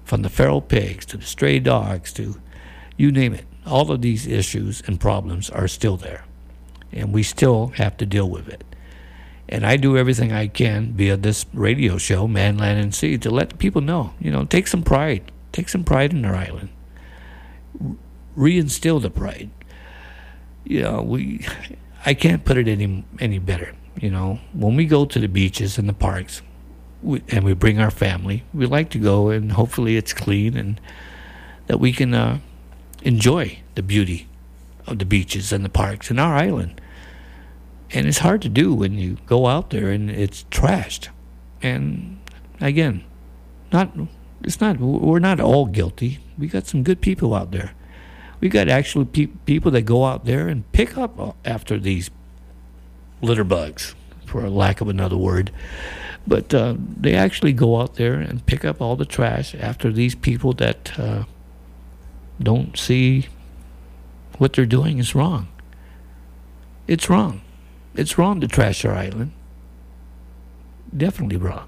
[0.10, 2.41] From the feral pigs to the stray dogs to
[2.97, 6.26] you name it all of these issues and problems are still there,
[6.91, 8.64] and we still have to deal with it.
[9.47, 13.30] And I do everything I can via this radio show, Man, Land, and Sea, to
[13.30, 15.32] let people know, you know, take some pride.
[15.51, 16.70] Take some pride in our island.
[18.36, 19.51] Reinstill the pride.
[20.64, 21.45] You know, we,
[22.03, 23.76] I can't put it any, any better.
[23.95, 26.41] You know, when we go to the beaches and the parks,
[27.02, 30.80] we, and we bring our family, we like to go and hopefully it's clean and
[31.68, 32.39] that we can uh,
[33.04, 34.28] enjoy the beauty
[34.88, 36.82] of the beaches and the parks in our island.
[37.91, 41.10] And it's hard to do when you go out there and it's trashed.
[41.62, 42.20] And
[42.62, 43.04] again,
[43.72, 43.91] not
[44.43, 46.20] it's not we're not all guilty.
[46.38, 47.74] We got some good people out there.
[48.39, 52.10] We got actually pe- people that go out there and pick up after these
[53.22, 53.95] litter bugs,
[54.26, 55.52] for lack of another word.
[56.30, 60.14] But uh, they actually go out there and pick up all the trash after these
[60.14, 61.24] people that uh,
[62.40, 63.30] don't see
[64.38, 65.48] what they're doing is wrong.
[66.88, 67.42] It's wrong.
[67.96, 69.32] It's wrong to trash our island.
[70.96, 71.68] Definitely wrong.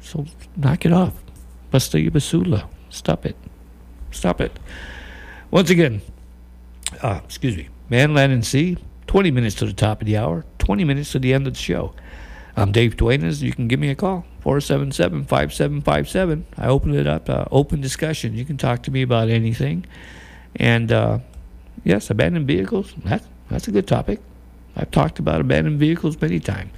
[0.00, 0.24] So
[0.56, 1.12] knock it off.
[1.70, 2.66] Basta basula.
[2.88, 3.36] Stop it.
[4.10, 4.58] Stop it.
[5.50, 6.00] Once again,
[7.02, 10.46] uh, excuse me, Man, Land, and Sea, 20 minutes to the top of the hour,
[10.60, 11.94] 20 minutes to the end of the show.
[12.56, 13.42] I'm Dave Duenas.
[13.42, 16.46] You can give me a call, 477 5757.
[16.58, 18.34] I open it up, uh, open discussion.
[18.34, 19.86] You can talk to me about anything.
[20.56, 21.20] And uh,
[21.82, 24.20] yes, abandoned vehicles, that's, that's a good topic.
[24.76, 26.72] I've talked about abandoned vehicles many times.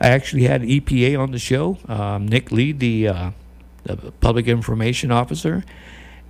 [0.00, 3.30] I actually had EPA on the show, um, Nick Lee, the, uh,
[3.82, 5.64] the public information officer.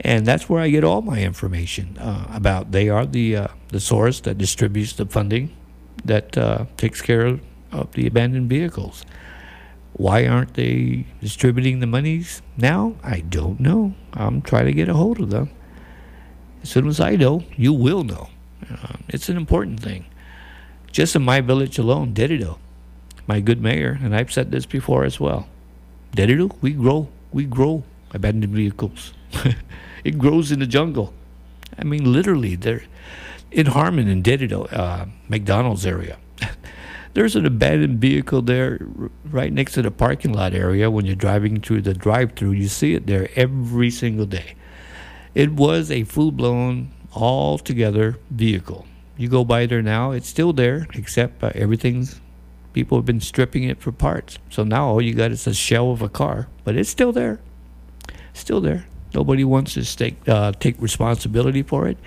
[0.01, 2.72] And that's where I get all my information uh, about.
[2.72, 5.55] They are the uh, the source that distributes the funding
[6.07, 7.41] that uh, takes care of
[7.73, 9.05] of the abandoned vehicles.
[9.93, 12.95] Why aren't they distributing the monies now?
[13.03, 13.95] I don't know.
[14.14, 15.51] I'm trying to get a hold of them.
[16.62, 18.29] As soon as I know, you will know.
[18.71, 20.05] Uh, it's an important thing.
[20.93, 22.59] Just in my village alone, Dededo,
[23.27, 25.49] my good mayor, and I've said this before as well.
[26.16, 29.12] Dededo, we grow, we grow abandoned vehicles.
[30.05, 31.14] it grows in the jungle.
[31.79, 32.83] I mean, literally, there
[33.51, 36.18] in Harmon and Dededo, uh, McDonald's area.
[37.12, 38.78] There's an abandoned vehicle there
[39.24, 40.90] right next to the parking lot area.
[40.90, 44.54] When you're driving through the drive-through, you see it there every single day.
[45.34, 48.86] It was a full-blown, all-together vehicle.
[49.16, 52.20] You go by there now, it's still there, except uh, everything's
[52.72, 54.38] people have been stripping it for parts.
[54.48, 57.40] So now all you got is a shell of a car, but it's still there.
[58.32, 58.86] Still there.
[59.12, 61.98] Nobody wants to take uh, take responsibility for it.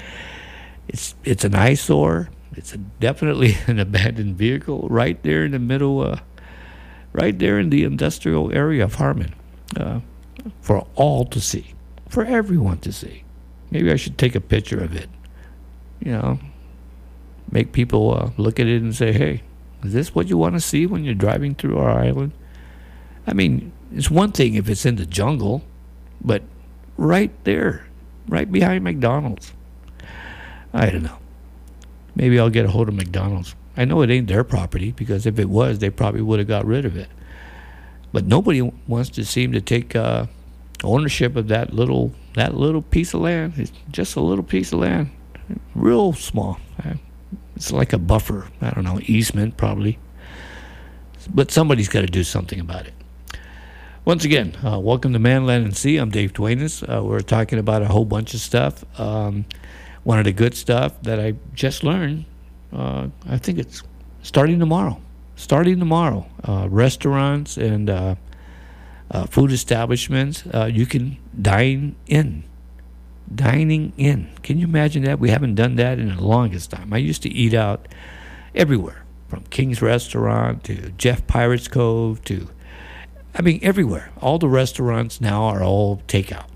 [0.87, 2.29] It's it's an eyesore.
[2.55, 6.19] It's a, definitely an abandoned vehicle right there in the middle, uh,
[7.11, 9.33] right there in the industrial area of Harmon,
[9.77, 9.99] uh,
[10.61, 11.73] for all to see,
[12.09, 13.23] for everyone to see.
[13.71, 15.09] Maybe I should take a picture of it.
[15.99, 16.39] You know,
[17.51, 19.41] make people uh, look at it and say, "Hey,
[19.83, 22.33] is this what you want to see when you're driving through our island?"
[23.25, 25.63] I mean, it's one thing if it's in the jungle,
[26.21, 26.43] but
[26.97, 27.87] right there,
[28.27, 29.53] right behind McDonald's.
[30.73, 31.17] I don't know.
[32.16, 33.55] Maybe I'll get a hold of McDonald's.
[33.76, 36.66] I know it ain't their property because if it was, they probably would have got
[36.66, 37.09] rid of it.
[38.11, 40.28] But nobody wants to seem to take uh,
[40.84, 43.53] ownership of that little that little piece of land.
[43.57, 45.09] It's just a little piece of land,
[45.74, 46.59] real small.
[46.84, 46.93] Uh,
[47.55, 48.47] It's like a buffer.
[48.61, 49.97] I don't know easement probably.
[51.34, 52.93] But somebody's got to do something about it.
[54.05, 55.97] Once again, uh, welcome to Man, Land, and Sea.
[55.97, 56.84] I'm Dave Duenas.
[56.84, 58.84] Uh, we're talking about a whole bunch of stuff.
[58.99, 59.45] Um,
[60.03, 62.25] one of the good stuff that I just learned,
[62.71, 63.83] uh, I think it's
[64.21, 64.99] starting tomorrow.
[65.35, 68.15] Starting tomorrow, uh, restaurants and uh,
[69.09, 72.43] uh, food establishments, uh, you can dine in.
[73.33, 74.29] Dining in.
[74.43, 75.19] Can you imagine that?
[75.19, 76.93] We haven't done that in the longest time.
[76.93, 77.87] I used to eat out
[78.53, 82.47] everywhere, from King's Restaurant to Jeff Pirates Cove to
[83.35, 84.11] I mean, everywhere.
[84.21, 86.47] All the restaurants now are all takeout,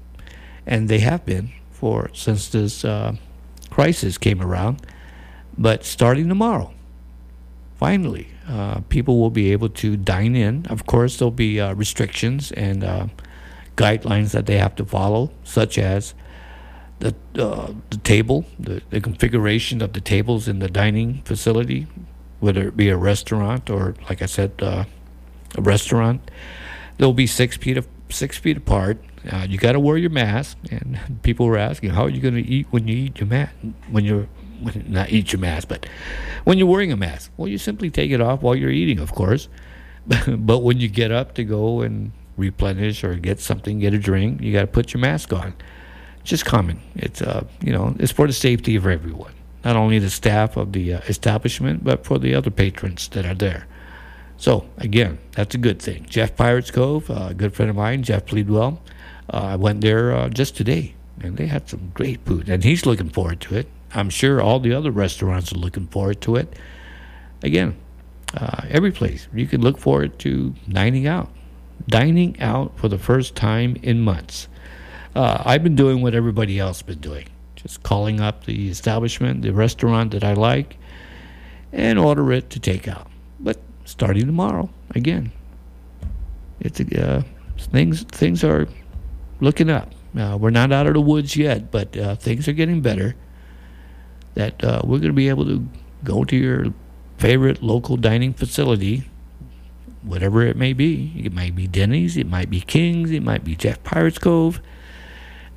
[0.65, 3.15] and they have been for since this uh,
[3.77, 4.81] crisis came around.
[5.55, 6.73] But starting tomorrow,
[7.75, 10.65] finally, uh, people will be able to dine in.
[10.65, 13.07] Of course, there'll be uh, restrictions and uh,
[13.75, 16.15] guidelines that they have to follow, such as
[16.99, 21.85] the uh, the table, the, the configuration of the tables in the dining facility,
[22.39, 24.85] whether it be a restaurant or, like I said, uh,
[25.55, 26.31] a restaurant
[26.97, 28.97] they'll be six feet of, six feet apart.
[29.31, 32.35] Uh, you got to wear your mask, and people were asking, "How are you going
[32.35, 33.53] to eat when you eat your mask?
[33.91, 34.27] When you're
[34.61, 35.85] when, not eat your mask, but
[36.43, 37.31] when you're wearing a mask?
[37.37, 39.49] Well, you simply take it off while you're eating, of course.
[40.27, 44.41] but when you get up to go and replenish or get something, get a drink,
[44.41, 45.53] you got to put your mask on.
[46.23, 46.79] Just common.
[46.95, 50.73] It's uh, you know, it's for the safety of everyone, not only the staff of
[50.73, 53.67] the uh, establishment, but for the other patrons that are there.
[54.37, 56.05] So again, that's a good thing.
[56.09, 58.81] Jeff Pirates Cove, uh, a good friend of mine, Jeff Pleadwell.
[59.31, 62.85] Uh, I went there uh, just today, and they had some great food, and he's
[62.85, 63.67] looking forward to it.
[63.93, 66.57] I'm sure all the other restaurants are looking forward to it.
[67.43, 67.75] Again,
[68.35, 71.29] uh, every place you can look forward to dining out,
[71.87, 74.47] dining out for the first time in months.
[75.15, 79.53] Uh, I've been doing what everybody else been doing, just calling up the establishment, the
[79.53, 80.77] restaurant that I like,
[81.71, 83.09] and order it to take out.
[83.39, 85.31] But starting tomorrow again.
[86.59, 87.23] It's uh,
[87.57, 88.67] things things are
[89.39, 89.93] looking up.
[90.17, 93.15] Uh, we're not out of the woods yet, but uh, things are getting better.
[94.35, 95.67] That uh, we're going to be able to
[96.03, 96.73] go to your
[97.17, 99.09] favorite local dining facility,
[100.03, 101.13] whatever it may be.
[101.17, 104.61] It might be Denny's, it might be King's, it might be Jeff Pirates Cove.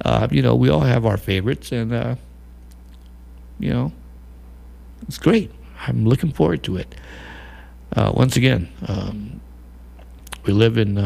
[0.05, 2.15] Uh, you know, we all have our favorites, and uh,
[3.59, 3.93] you know,
[5.07, 5.51] it's great.
[5.87, 6.95] I'm looking forward to it
[7.97, 9.41] uh, once again, um,
[10.45, 10.97] we live in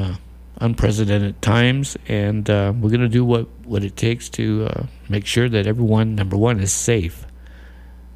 [0.59, 5.27] unprecedented times, and uh, we're going to do what, what it takes to uh, make
[5.27, 7.27] sure that everyone, number one, is safe.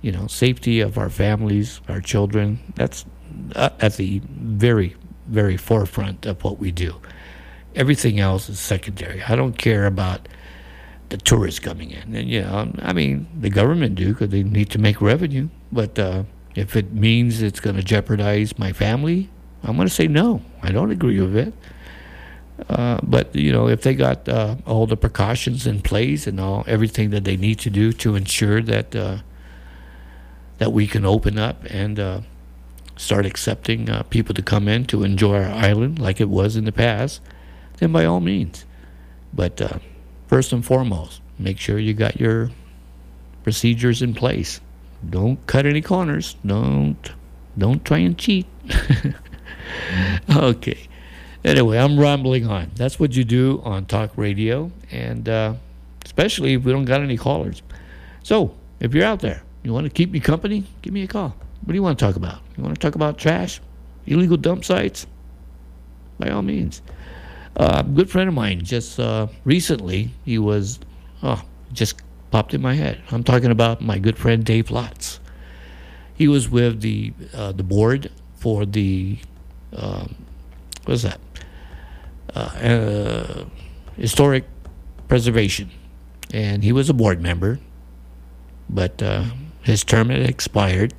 [0.01, 2.61] You know, safety of our families, our children.
[2.76, 3.05] That's
[3.57, 6.95] uh, at the very, very forefront of what we do.
[7.74, 9.22] Everything else is secondary.
[9.22, 10.28] I don't care about
[11.09, 14.70] the tourists coming in, and you know, I mean, the government do because they need
[14.70, 16.24] to make revenue, but uh,
[16.55, 19.30] if it means it's going to jeopardize my family,
[19.62, 20.43] I'm going to say no.
[20.62, 21.55] I don't agree with it.
[22.68, 26.64] Uh, but you know, if they got uh, all the precautions in place and all
[26.66, 29.18] everything that they need to do to ensure that uh,
[30.59, 32.20] that we can open up and uh,
[32.96, 36.64] start accepting uh, people to come in to enjoy our island like it was in
[36.64, 37.20] the past,
[37.78, 38.64] then by all means.
[39.32, 39.61] But
[40.26, 42.50] first and foremost, make sure you got your
[43.44, 44.61] procedures in place
[45.09, 46.36] don't cut any corners.
[46.44, 47.12] Don't
[47.56, 48.46] don't try and cheat.
[50.36, 50.88] okay.
[51.45, 52.70] Anyway, I'm rambling on.
[52.74, 55.55] That's what you do on talk radio, and uh,
[56.05, 57.62] especially if we don't got any callers.
[58.22, 61.28] So, if you're out there, you want to keep me company, give me a call.
[61.28, 62.41] What do you want to talk about?
[62.57, 63.61] You want to talk about trash,
[64.07, 65.07] illegal dump sites?
[66.18, 66.82] By all means.
[67.57, 70.80] Uh, a good friend of mine just uh, recently, he was,
[71.22, 73.01] oh, just popped in my head.
[73.11, 75.18] I'm talking about my good friend Dave Lotz.
[76.14, 79.18] He was with the uh, the board for the
[79.76, 80.16] um,
[80.84, 81.20] what is that?
[82.39, 83.45] Uh, uh,
[83.97, 84.45] historic
[85.09, 85.68] preservation,
[86.32, 87.59] and he was a board member,
[88.70, 89.24] but uh,
[89.62, 90.95] his term had expired,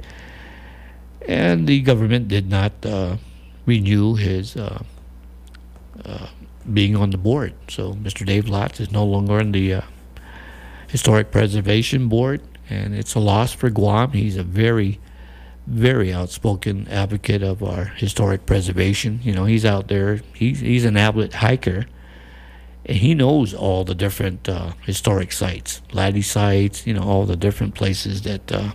[1.30, 2.74] and the government did not
[3.66, 4.58] renew his
[6.74, 7.54] being on the board.
[7.70, 8.26] So Mr.
[8.26, 9.82] Dave Lotz is no longer on the
[10.90, 14.12] Historic Preservation Board, and it's a loss for Guam.
[14.12, 15.00] He's a very,
[15.70, 19.20] very outspoken advocate of our historic preservation.
[19.24, 20.22] You know, he's out there.
[20.34, 21.86] He's he's an avid hiker,
[22.86, 26.86] and he knows all the different uh, historic sites, latte sites.
[26.88, 28.72] You know, all the different places that uh,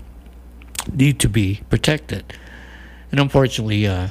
[0.92, 2.32] need to be protected.
[3.11, 4.09] And unfortunately, uh,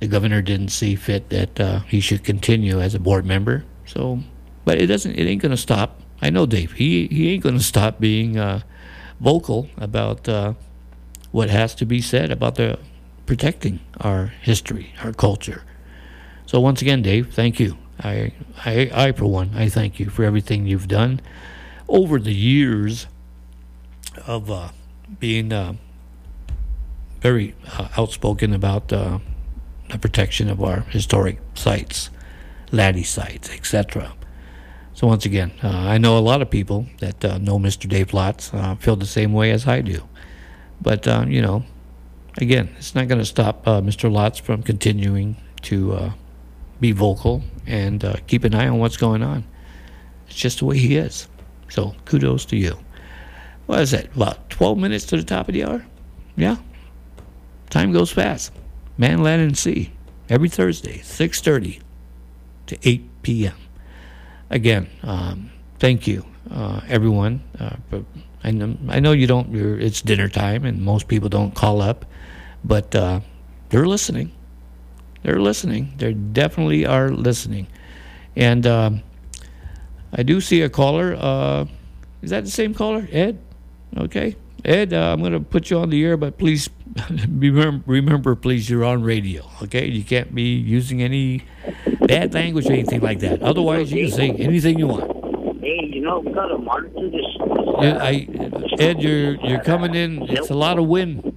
[0.00, 3.64] the governor didn't see fit that uh, he should continue as a board member.
[3.86, 4.20] So,
[4.64, 5.14] but it doesn't.
[5.14, 6.72] It ain't to stop I know Dave.
[6.72, 8.60] He he ain't to stop being uh,
[9.20, 10.54] vocal about uh,
[11.34, 12.78] what has to be said about the
[13.26, 15.64] protecting our history, our culture.
[16.46, 17.76] So once again, Dave, thank you.
[17.98, 18.32] I
[18.64, 21.20] I I for one, I thank you for everything you've done
[21.88, 23.08] over the years
[24.28, 24.68] of uh,
[25.18, 25.74] being uh,
[27.20, 29.18] very uh, outspoken about uh,
[29.90, 32.10] the protection of our historic sites,
[32.70, 34.12] latte sites, etc.
[34.92, 37.88] So once again, uh, I know a lot of people that uh, know Mr.
[37.88, 40.08] Dave Lotz feel the same way as I do.
[40.84, 41.64] But, uh, you know,
[42.38, 44.08] again, it's not going to stop uh, Mr.
[44.08, 46.12] Lotz from continuing to uh,
[46.78, 49.42] be vocal and keep an eye on what's going on.
[50.28, 51.26] It's just the way he is.
[51.68, 52.78] So kudos to you.
[53.66, 55.84] What is that, about 12 minutes to the top of the hour?
[56.36, 56.58] Yeah.
[57.70, 58.52] Time goes fast.
[58.96, 59.90] Man, Land, and Sea.
[60.28, 61.80] Every Thursday, 6.30
[62.66, 63.54] to 8 p.m
[64.50, 67.42] again, um, thank you, uh, everyone.
[67.58, 67.76] Uh,
[68.44, 69.54] I, know, I know you don't.
[69.54, 72.04] it's dinner time, and most people don't call up,
[72.62, 73.20] but uh,
[73.70, 74.30] they're listening.
[75.22, 75.94] They're listening.
[75.96, 77.66] They definitely are listening,
[78.36, 79.02] and um,
[80.12, 81.16] I do see a caller.
[81.18, 81.64] Uh,
[82.20, 83.38] is that the same caller, Ed?
[83.96, 84.92] Okay, Ed.
[84.92, 86.68] Uh, I'm going to put you on the air, but please
[87.10, 89.48] remember, remember, please, you're on radio.
[89.62, 91.44] Okay, you can't be using any
[92.02, 93.42] bad language or anything like that.
[93.42, 95.33] Otherwise, you can say anything you want.
[95.64, 97.24] Hey, you know, we got to monitor this.
[97.80, 98.28] Yeah, I,
[98.78, 100.22] Ed, you're you're coming in.
[100.28, 101.32] It's a lot of wind.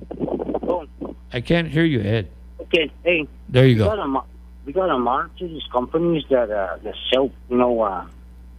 [1.31, 2.29] I can't hear you, Ed.
[2.59, 3.25] Okay, hey.
[3.47, 3.95] There you we go.
[3.95, 4.27] Gotta,
[4.65, 8.05] we got to monitor these companies that uh, that sell, you know, uh,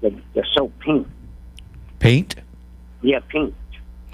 [0.00, 1.06] that, that sell paint.
[1.98, 2.36] Paint?
[3.02, 3.54] Yeah, paint.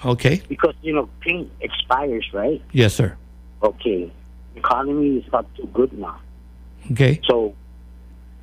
[0.04, 0.42] Okay.
[0.48, 2.60] Because you know, paint expires, right?
[2.72, 3.16] Yes, sir.
[3.62, 4.12] Okay.
[4.56, 6.18] Economy is not too good now.
[6.90, 7.20] Okay.
[7.28, 7.54] So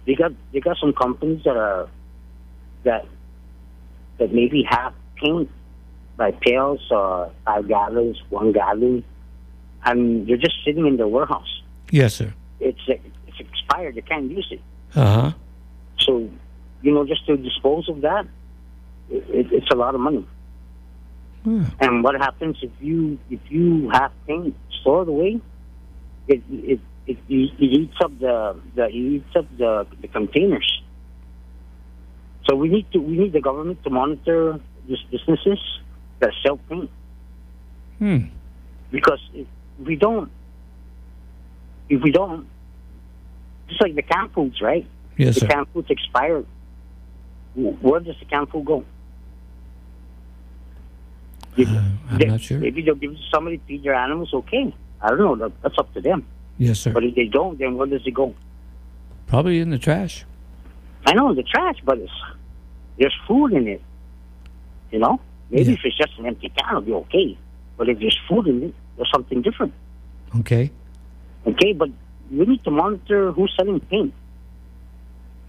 [0.06, 1.90] they got they got some companies that are
[2.84, 3.06] that
[4.18, 5.50] that maybe half paint
[6.18, 9.04] by pails or five gallons, one gallon,
[9.86, 11.62] and you're just sitting in the warehouse.
[11.90, 12.34] Yes, sir.
[12.60, 13.96] It's it's expired.
[13.96, 14.62] You can't use it.
[14.96, 15.32] Uh huh.
[16.00, 16.30] So,
[16.82, 18.26] you know, just to dispose of that,
[19.10, 20.26] it, it's a lot of money.
[21.44, 21.64] Hmm.
[21.80, 25.42] And what happens if you if you have paint stored away?
[26.28, 30.81] It it it, it eats up the the it eats up the the containers.
[32.46, 35.60] So we need to we need the government to monitor these businesses
[36.20, 36.90] that sell paint.
[38.00, 38.18] Hmm.
[38.92, 39.48] Because if
[39.80, 40.30] we don't,
[41.90, 42.48] if we don't,
[43.70, 44.86] just like the canned foods, right?
[45.18, 45.48] Yes, the sir.
[45.48, 46.44] canned foods expire.
[47.56, 48.84] Where does the canned food go?
[51.58, 52.60] If Uh, I'm they- not sure.
[52.60, 54.34] Maybe they'll give it to somebody to feed their animals.
[54.34, 55.36] Okay, I don't know.
[55.36, 56.26] That- That's up to them.
[56.58, 56.92] Yes, sir.
[56.94, 58.34] But if they don't, then where does it go?
[59.28, 60.26] Probably in the trash.
[61.06, 62.12] I know the trash, but it's,
[62.98, 63.82] there's food in it.
[64.92, 65.20] You know,
[65.50, 65.74] maybe Yeah.
[65.74, 67.38] if it's just an empty can, it'll be okay.
[67.78, 69.74] But if there's food in it, there's something different.
[70.40, 70.72] Okay.
[71.48, 71.90] Okay, but
[72.30, 74.14] we need to monitor who's selling paint.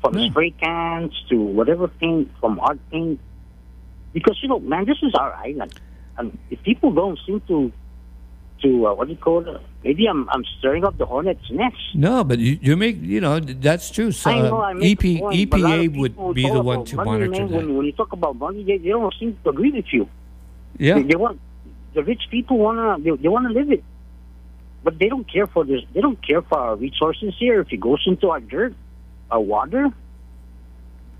[0.00, 0.30] From Yeah.
[0.30, 3.20] spray cans to whatever paint, from art paint.
[4.12, 5.74] Because, you know, man, this is our island.
[6.18, 7.72] And if people don't seem to,
[8.62, 9.60] to uh, what do you call it?
[9.84, 11.76] Maybe I'm, I'm stirring up the hornet's nest.
[11.94, 14.12] No, but you, you make you know that's true.
[14.12, 16.48] So I know um, I make EP, point, but a lot of EPA would be
[16.48, 17.50] the one to money, monitor man.
[17.50, 17.56] that.
[17.56, 20.08] When, when you talk about money, they, they don't seem to agree with you.
[20.78, 20.94] Yeah.
[20.94, 21.40] They, they want
[21.94, 23.82] the rich people wanna they, they wanna live it.
[24.84, 25.82] but they don't care for this.
[25.92, 27.60] They don't care for our resources here.
[27.60, 28.74] If it goes into our dirt,
[29.30, 29.88] our water,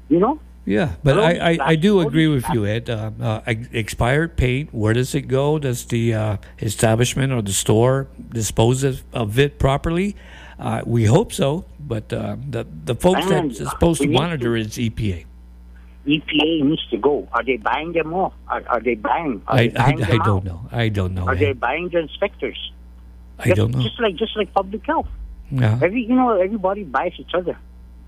[0.08, 0.40] you know.
[0.64, 2.88] Yeah, but I, I, I do agree with you, Ed.
[2.88, 3.40] Uh, uh,
[3.72, 5.58] expired paint, where does it go?
[5.58, 10.14] Does the uh, establishment or the store dispose of, it properly?
[10.60, 15.24] Uh, we hope so, but uh, the, the folks that's supposed to monitor is EPA.
[16.06, 17.28] EPA needs to go.
[17.32, 18.32] Are they buying them off?
[18.46, 19.42] Are, are they buying?
[19.48, 20.44] Are I, they I, buying I them don't out?
[20.44, 20.68] know.
[20.70, 21.26] I don't know.
[21.26, 22.72] Are they buying the inspectors?
[23.38, 23.82] I just, don't know.
[23.82, 25.08] Just like just like public health.
[25.50, 25.78] Yeah.
[25.82, 27.58] Every you know everybody buys each other,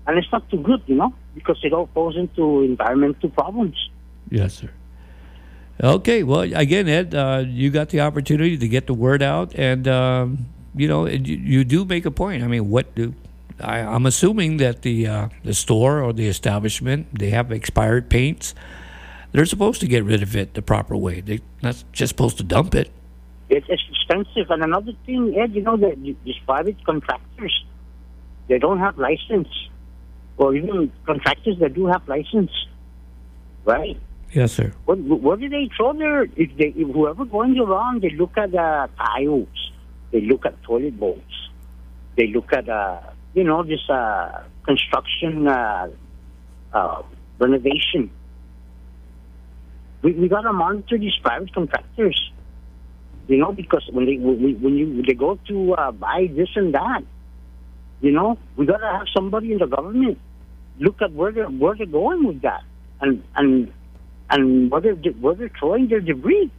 [0.07, 3.89] and it's not too good, you know, because it all falls into environmental problems.
[4.29, 4.69] Yes, sir.
[5.83, 9.87] Okay, well, again, Ed, uh, you got the opportunity to get the word out, and
[9.87, 12.43] um, you know, and you, you do make a point.
[12.43, 13.13] I mean, what do
[13.59, 18.53] I, I'm assuming that the uh, the store or the establishment they have expired paints.
[19.31, 21.19] They're supposed to get rid of it the proper way.
[21.19, 22.89] They're not just supposed to dump it.
[23.49, 27.65] It, it's expensive, and another thing, Ed, you know that these private contractors,
[28.47, 29.49] they don't have license,
[30.37, 32.51] or even contractors that do have license,
[33.63, 33.97] right?
[34.31, 34.73] Yes, sir.
[34.85, 36.23] What, what do they throw there?
[36.23, 39.71] If they, if whoever going around, they look at uh, tiles,
[40.11, 41.49] they look at toilet bowls,
[42.17, 42.99] they look at, uh,
[43.33, 45.87] you know, this uh, construction uh,
[46.73, 47.01] uh,
[47.39, 48.11] renovation.
[50.01, 52.31] We, we got to monitor these private contractors,
[53.27, 56.73] you know, because when they when, when you they go to uh, buy this and
[56.73, 57.03] that,
[58.05, 60.17] you know, we got to have somebody in the government
[60.79, 62.63] look at where they're where they're going with that,
[63.01, 63.71] and and
[64.29, 66.51] and where they're where they're throwing their debris.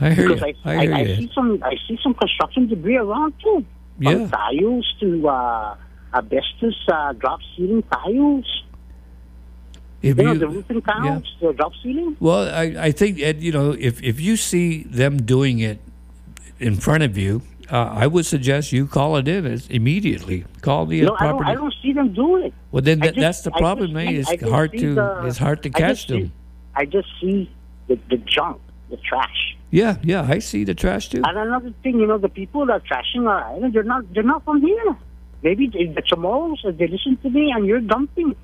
[0.00, 0.54] I hear Because you.
[0.64, 1.16] I, I I, hear I, you.
[1.16, 3.64] see some I see some construction debris around too.
[3.98, 4.12] Yeah.
[4.12, 5.76] From tiles to uh,
[6.14, 8.48] asbestos uh, drop ceiling tiles.
[10.02, 12.16] If You know the roofing tiles, the drop ceiling.
[12.18, 15.78] Well, I, I think Ed, you know, if if you see them doing it
[16.58, 20.44] in front of you, uh, I would suggest you call it in immediately.
[20.62, 21.18] Call the No, I don't.
[21.38, 21.50] property.
[21.50, 22.52] I don't see them do it.
[22.72, 24.14] Well, then just- that's the problem, man.
[24.14, 26.32] It's hard to the- it's hard to catch just see- them.
[26.74, 27.50] I just see
[27.88, 28.60] the, the junk,
[28.90, 29.56] the trash.
[29.70, 31.22] Yeah, yeah, I see the trash too.
[31.24, 34.22] And another thing, you know, the people that are trashing our island, they're not they're
[34.34, 34.96] not from here.
[35.42, 38.34] Maybe the Chamorros, they listen to me, and you're dumping.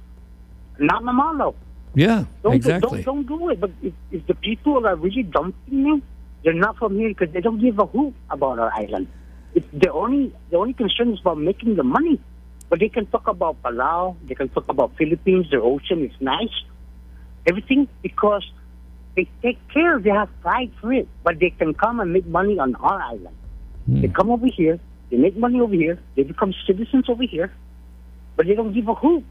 [0.79, 1.55] Not Mamalo.
[1.95, 3.03] Yeah, Don't, exactly.
[3.03, 3.61] don't don't do it.
[3.61, 6.03] But if, if the people are really dumping me,
[6.47, 9.09] they're not from here because they don't give a hoot about our island.
[9.53, 12.21] It's the only the only concern is about making the money.
[12.69, 16.55] But they can talk about Palau, they can talk about Philippines, their ocean is nice,
[17.47, 18.45] everything because
[19.17, 21.09] they take care, they have pride for it.
[21.25, 23.37] But they can come and make money on our island.
[23.87, 24.03] Hmm.
[24.03, 24.79] They come over here,
[25.11, 27.53] they make money over here, they become citizens over here,
[28.37, 29.25] but they don't give a hoot.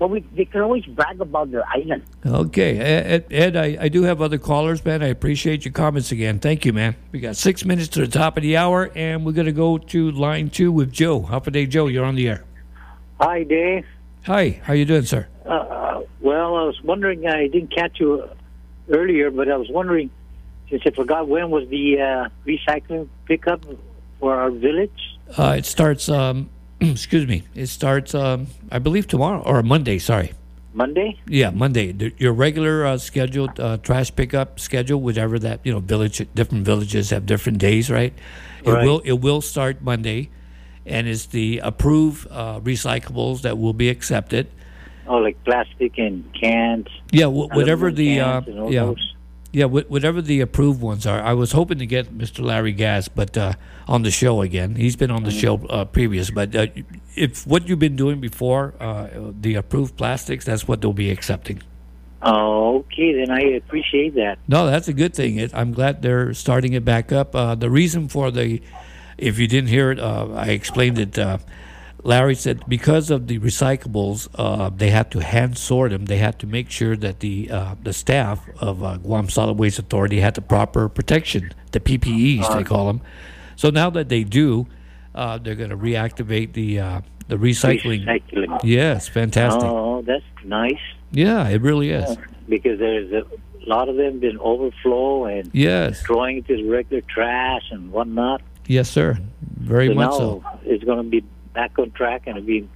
[0.00, 2.04] But we, they can always brag about their island.
[2.24, 5.02] Okay, Ed, Ed I, I do have other callers, man.
[5.02, 6.38] I appreciate your comments again.
[6.38, 6.96] Thank you, man.
[7.12, 9.76] We got six minutes to the top of the hour, and we're going to go
[9.76, 11.20] to line two with Joe.
[11.20, 11.86] How day, Joe?
[11.86, 12.44] You're on the air.
[13.20, 13.84] Hi, Dave.
[14.24, 15.28] Hi, how you doing, sir?
[15.44, 18.26] Uh, well, I was wondering, I didn't catch you
[18.88, 20.10] earlier, but I was wondering,
[20.70, 23.66] since I forgot when was the uh, recycling pickup
[24.18, 25.18] for our village?
[25.36, 26.08] Uh, it starts.
[26.08, 26.48] Um,
[26.92, 27.44] excuse me.
[27.54, 28.14] It starts.
[28.14, 29.98] Um, I believe tomorrow or Monday.
[29.98, 30.32] Sorry.
[30.72, 31.18] Monday?
[31.26, 31.92] Yeah, Monday.
[31.92, 36.24] The- Your regular uh, scheduled uh, trash pickup schedule, whatever that you know, village.
[36.34, 38.12] Different villages have different days, right?
[38.64, 38.84] It Right.
[38.84, 39.00] will.
[39.00, 40.30] It will start Monday,
[40.86, 44.46] and it's the approved uh, recyclables that will be accepted.
[45.06, 46.86] Oh, like plastic and cans.
[47.10, 48.84] Yeah, wh- whatever the uh, yeah.
[48.84, 49.14] those.
[49.52, 51.20] Yeah, wh- whatever the approved ones are.
[51.20, 52.44] I was hoping to get Mr.
[52.44, 53.54] Larry Gast, but uh,
[53.88, 54.76] on the show again.
[54.76, 56.68] He's been on the show uh, previous, but uh,
[57.16, 59.08] if what you've been doing before, uh,
[59.40, 61.62] the approved plastics, that's what they'll be accepting.
[62.22, 64.38] Oh, okay, then I appreciate that.
[64.46, 65.38] No, that's a good thing.
[65.38, 67.34] It, I'm glad they're starting it back up.
[67.34, 68.62] Uh, the reason for the,
[69.18, 71.18] if you didn't hear it, uh, I explained it.
[72.02, 76.06] Larry said because of the recyclables, uh, they had to hand sort them.
[76.06, 79.78] They had to make sure that the uh, the staff of uh, Guam Solid Waste
[79.78, 83.00] Authority had the proper protection, the PPEs they call them.
[83.56, 84.66] So now that they do,
[85.14, 88.06] uh, they're going to reactivate the uh, the recycling.
[88.06, 88.60] Recycling.
[88.64, 89.62] Yes, fantastic.
[89.64, 90.80] Oh, that's nice
[91.12, 92.16] Yeah, it really is.
[92.48, 93.24] because there's a
[93.68, 98.40] lot of them been overflow and Yes, throwing it to regular trash and whatnot.
[98.66, 99.18] yes, sir.
[99.58, 100.44] Very so much now so.
[100.64, 101.22] it's going to be
[101.52, 102.68] back on track and be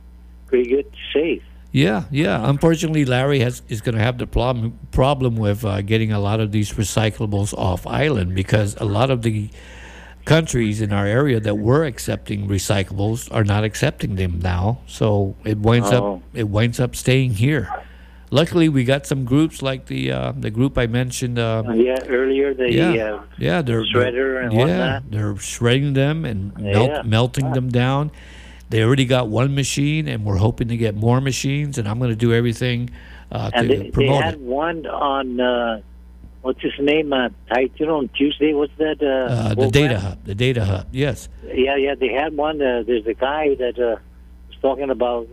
[0.46, 1.42] pretty good, safe.
[1.72, 2.48] Yeah, yeah.
[2.48, 6.38] Unfortunately, Larry has is going to have the problem problem with uh, getting a lot
[6.40, 9.50] of these recyclables off island because a lot of the
[10.24, 14.78] countries in our area that were accepting recyclables are not accepting them now.
[14.86, 16.16] So it winds Oh.
[16.16, 17.68] up it winds up staying here.
[18.30, 21.38] luckily we got some groups like the uh, the group I mentioned.
[21.38, 25.10] Uh, yeah, earlier the yeah, uh, yeah, they're shredder and yeah, whatnot.
[25.10, 27.02] they're shredding them and melt, Yeah.
[27.04, 28.10] melting them down.
[28.74, 31.78] They already got one machine, and we're hoping to get more machines.
[31.78, 32.90] And I'm going to do everything
[33.30, 34.40] uh, and to they, they had it.
[34.40, 35.80] one on uh,
[36.42, 37.12] what's his name?
[37.12, 38.52] Uh, Titan on Tuesday.
[38.52, 39.00] What's that?
[39.00, 40.88] Uh, Uh, the data hub, the data hub.
[40.90, 42.60] Yes, Yeah, yeah, they had one.
[42.60, 43.94] Uh, there's a guy that uh,
[44.48, 45.28] was talking about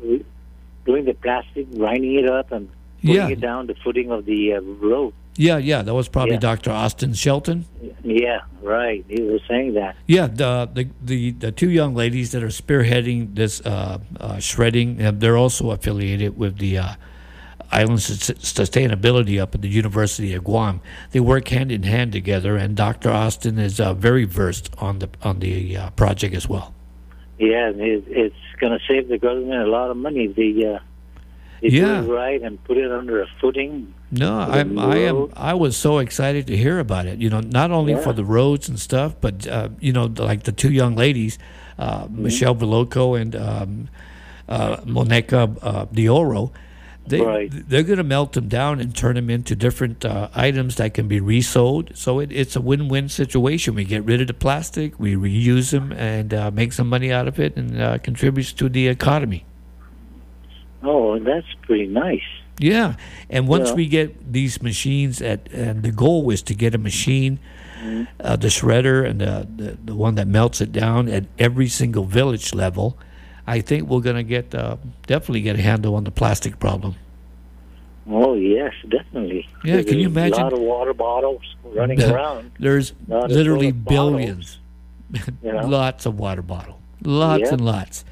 [0.86, 2.70] doing the plastic, grinding it up, and
[3.02, 3.30] putting Yeah.
[3.30, 5.14] it down the footing of the uh, road.
[5.36, 5.82] Yeah, yeah.
[5.82, 6.40] That was probably Yeah.
[6.40, 6.72] Dr.
[6.72, 7.66] Austin Shelton.
[8.04, 9.06] Yeah, right.
[9.08, 9.96] He was saying that.
[10.08, 15.02] Yeah, the, the the the two young ladies that are spearheading this uh, uh, shredding,
[15.02, 16.94] uh, they're also affiliated with the uh,
[17.72, 20.82] Island Sustainability up at the University of Guam.
[21.12, 23.10] They work hand in hand together, and Dr.
[23.10, 26.74] Austin is uh, very versed on the on the uh, project as well.
[27.40, 30.28] Yeah, it, it's going to save the government a lot of money.
[31.62, 32.06] If They, they Yeah.
[32.08, 33.94] right and put it under a footing.
[34.12, 35.30] No, I'm I am.
[35.36, 37.20] I was so excited to hear about it.
[37.20, 40.44] You know, not only for the roads and stuff, but uh, you know, the- like
[40.44, 41.38] the two young ladies,
[41.80, 42.24] uh, Mm-hmm.
[42.24, 43.90] Michelle Veloco and um,
[44.50, 46.52] uh, Monica uh, Dioro.
[47.08, 47.50] They Right.
[47.70, 51.08] they're going to melt them down and turn them into different uh, items that can
[51.08, 51.92] be resold.
[51.96, 53.74] So it, it's a win-win situation.
[53.76, 57.28] We get rid of the plastic, we reuse them, and uh, make some money out
[57.28, 59.46] of it, and uh, contributes to the economy.
[60.84, 62.22] Oh, that's pretty nice.
[62.60, 62.96] Yeah,
[63.30, 63.76] and once Yeah.
[63.76, 67.40] we get these machines at, and the goal is to get a machine,
[67.84, 68.04] Mm-hmm.
[68.20, 72.04] uh, the shredder and the, the the one that melts it down at every single
[72.04, 72.96] village level.
[73.48, 74.78] I think we're gonna get uh,
[75.08, 76.94] definitely get a handle on the plastic problem.
[78.08, 79.48] Oh, yes, definitely.
[79.64, 82.52] Yeah, can you imagine- A lot of water bottles running around.
[82.60, 84.60] There's literally billions,
[85.12, 85.66] You know?
[85.82, 87.54] lots of water bottle, lots Yeah.
[87.54, 88.06] and lots.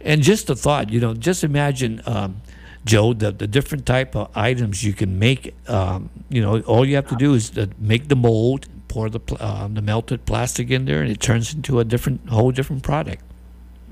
[0.00, 2.40] And just the thought, you know, just imagine, um,
[2.84, 5.54] Joe, the, the different type of items you can make.
[5.68, 9.20] Um, you know, all you have to do is uh, make the mold, pour the
[9.40, 13.22] um, the melted plastic in there, and it turns into a different, whole different product.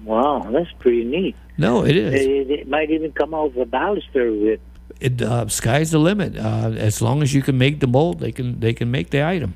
[0.04, 1.34] Wow, that's pretty neat.
[1.58, 2.14] No, it is.
[2.14, 4.60] It, it might even come out with a baluster with.
[5.00, 6.36] It uh, sky's the limit.
[6.36, 9.26] Uh, as long as you can make the mold, they can they can make the
[9.26, 9.54] item.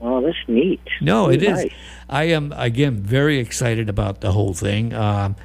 [0.00, 0.80] Oh, that's neat.
[1.00, 1.48] No, it is.
[1.64, 1.72] nice.
[2.08, 4.94] I am again very excited about the whole thing.
[4.94, 5.36] Um,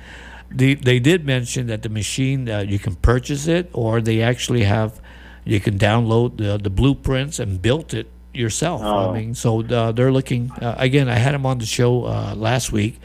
[0.52, 4.64] the, they did mention that the machine uh, you can purchase it, or they actually
[4.64, 5.02] have
[5.46, 8.82] you can download the the blueprints and build it yourself.
[8.84, 9.10] Oh.
[9.12, 11.10] I mean, so uh, they're looking uh, again.
[11.10, 13.00] I had them on the show uh, last week.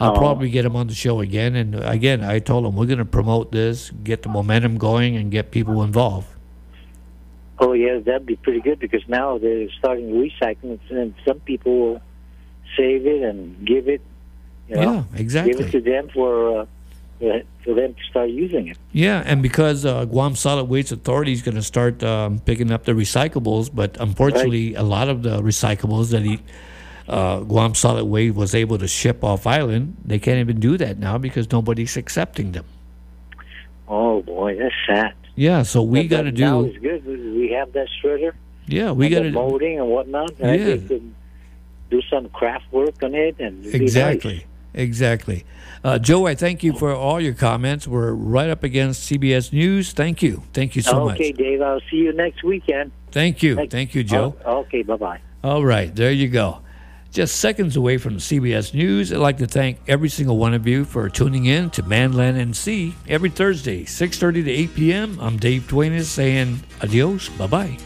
[0.00, 0.18] I'll Oh.
[0.18, 1.54] probably get them on the show again.
[1.54, 5.30] And again, I told them we're going to promote this, get the momentum going, and
[5.30, 6.26] get people involved.
[7.60, 12.02] Oh, yeah, that'd be pretty good because now they're starting recycling, and some people will
[12.76, 14.00] save it and give it.
[14.68, 15.52] You know, Yeah, exactly.
[15.52, 16.66] Give it to them for uh,
[17.64, 18.78] for them to start using it.
[18.92, 22.84] Yeah, and because uh, Guam Solid Waste Authority is going to start um, picking up
[22.84, 26.40] the recyclables, but unfortunately, a lot of the recyclables that he,
[27.08, 30.98] uh, Guam Solid Waste was able to ship off island, they can't even do that
[30.98, 32.64] now because nobody's accepting them.
[33.86, 35.14] Oh boy, that's sad.
[35.36, 36.68] Yeah, so we got to Now do.
[36.68, 37.06] it's good.
[37.06, 38.32] We have that shredder.
[38.66, 40.32] Yeah, we got to molding and whatnot.
[40.38, 40.98] And I Yeah.
[41.90, 45.44] do some craft work on it and exactly, exactly.
[45.82, 47.88] Uh, Joe, I thank you for all your comments.
[47.88, 49.92] We're right up against CBS News.
[49.92, 51.14] Thank you, thank you so okay, much.
[51.20, 51.62] Okay, Dave.
[51.62, 52.92] I'll see you next weekend.
[53.10, 54.36] Thank you, Thank- thank you, Joe.
[54.44, 55.18] Oh, okay, bye bye.
[55.42, 56.58] All right, there you go.
[57.12, 60.84] Just seconds away from CBS News, I'd like to thank every single one of you
[60.84, 65.18] for tuning in to Manland and Sea every Thursday, 6.30 to 8 p.m.
[65.20, 67.76] I'm Dave Duenas saying adios, bye-bye.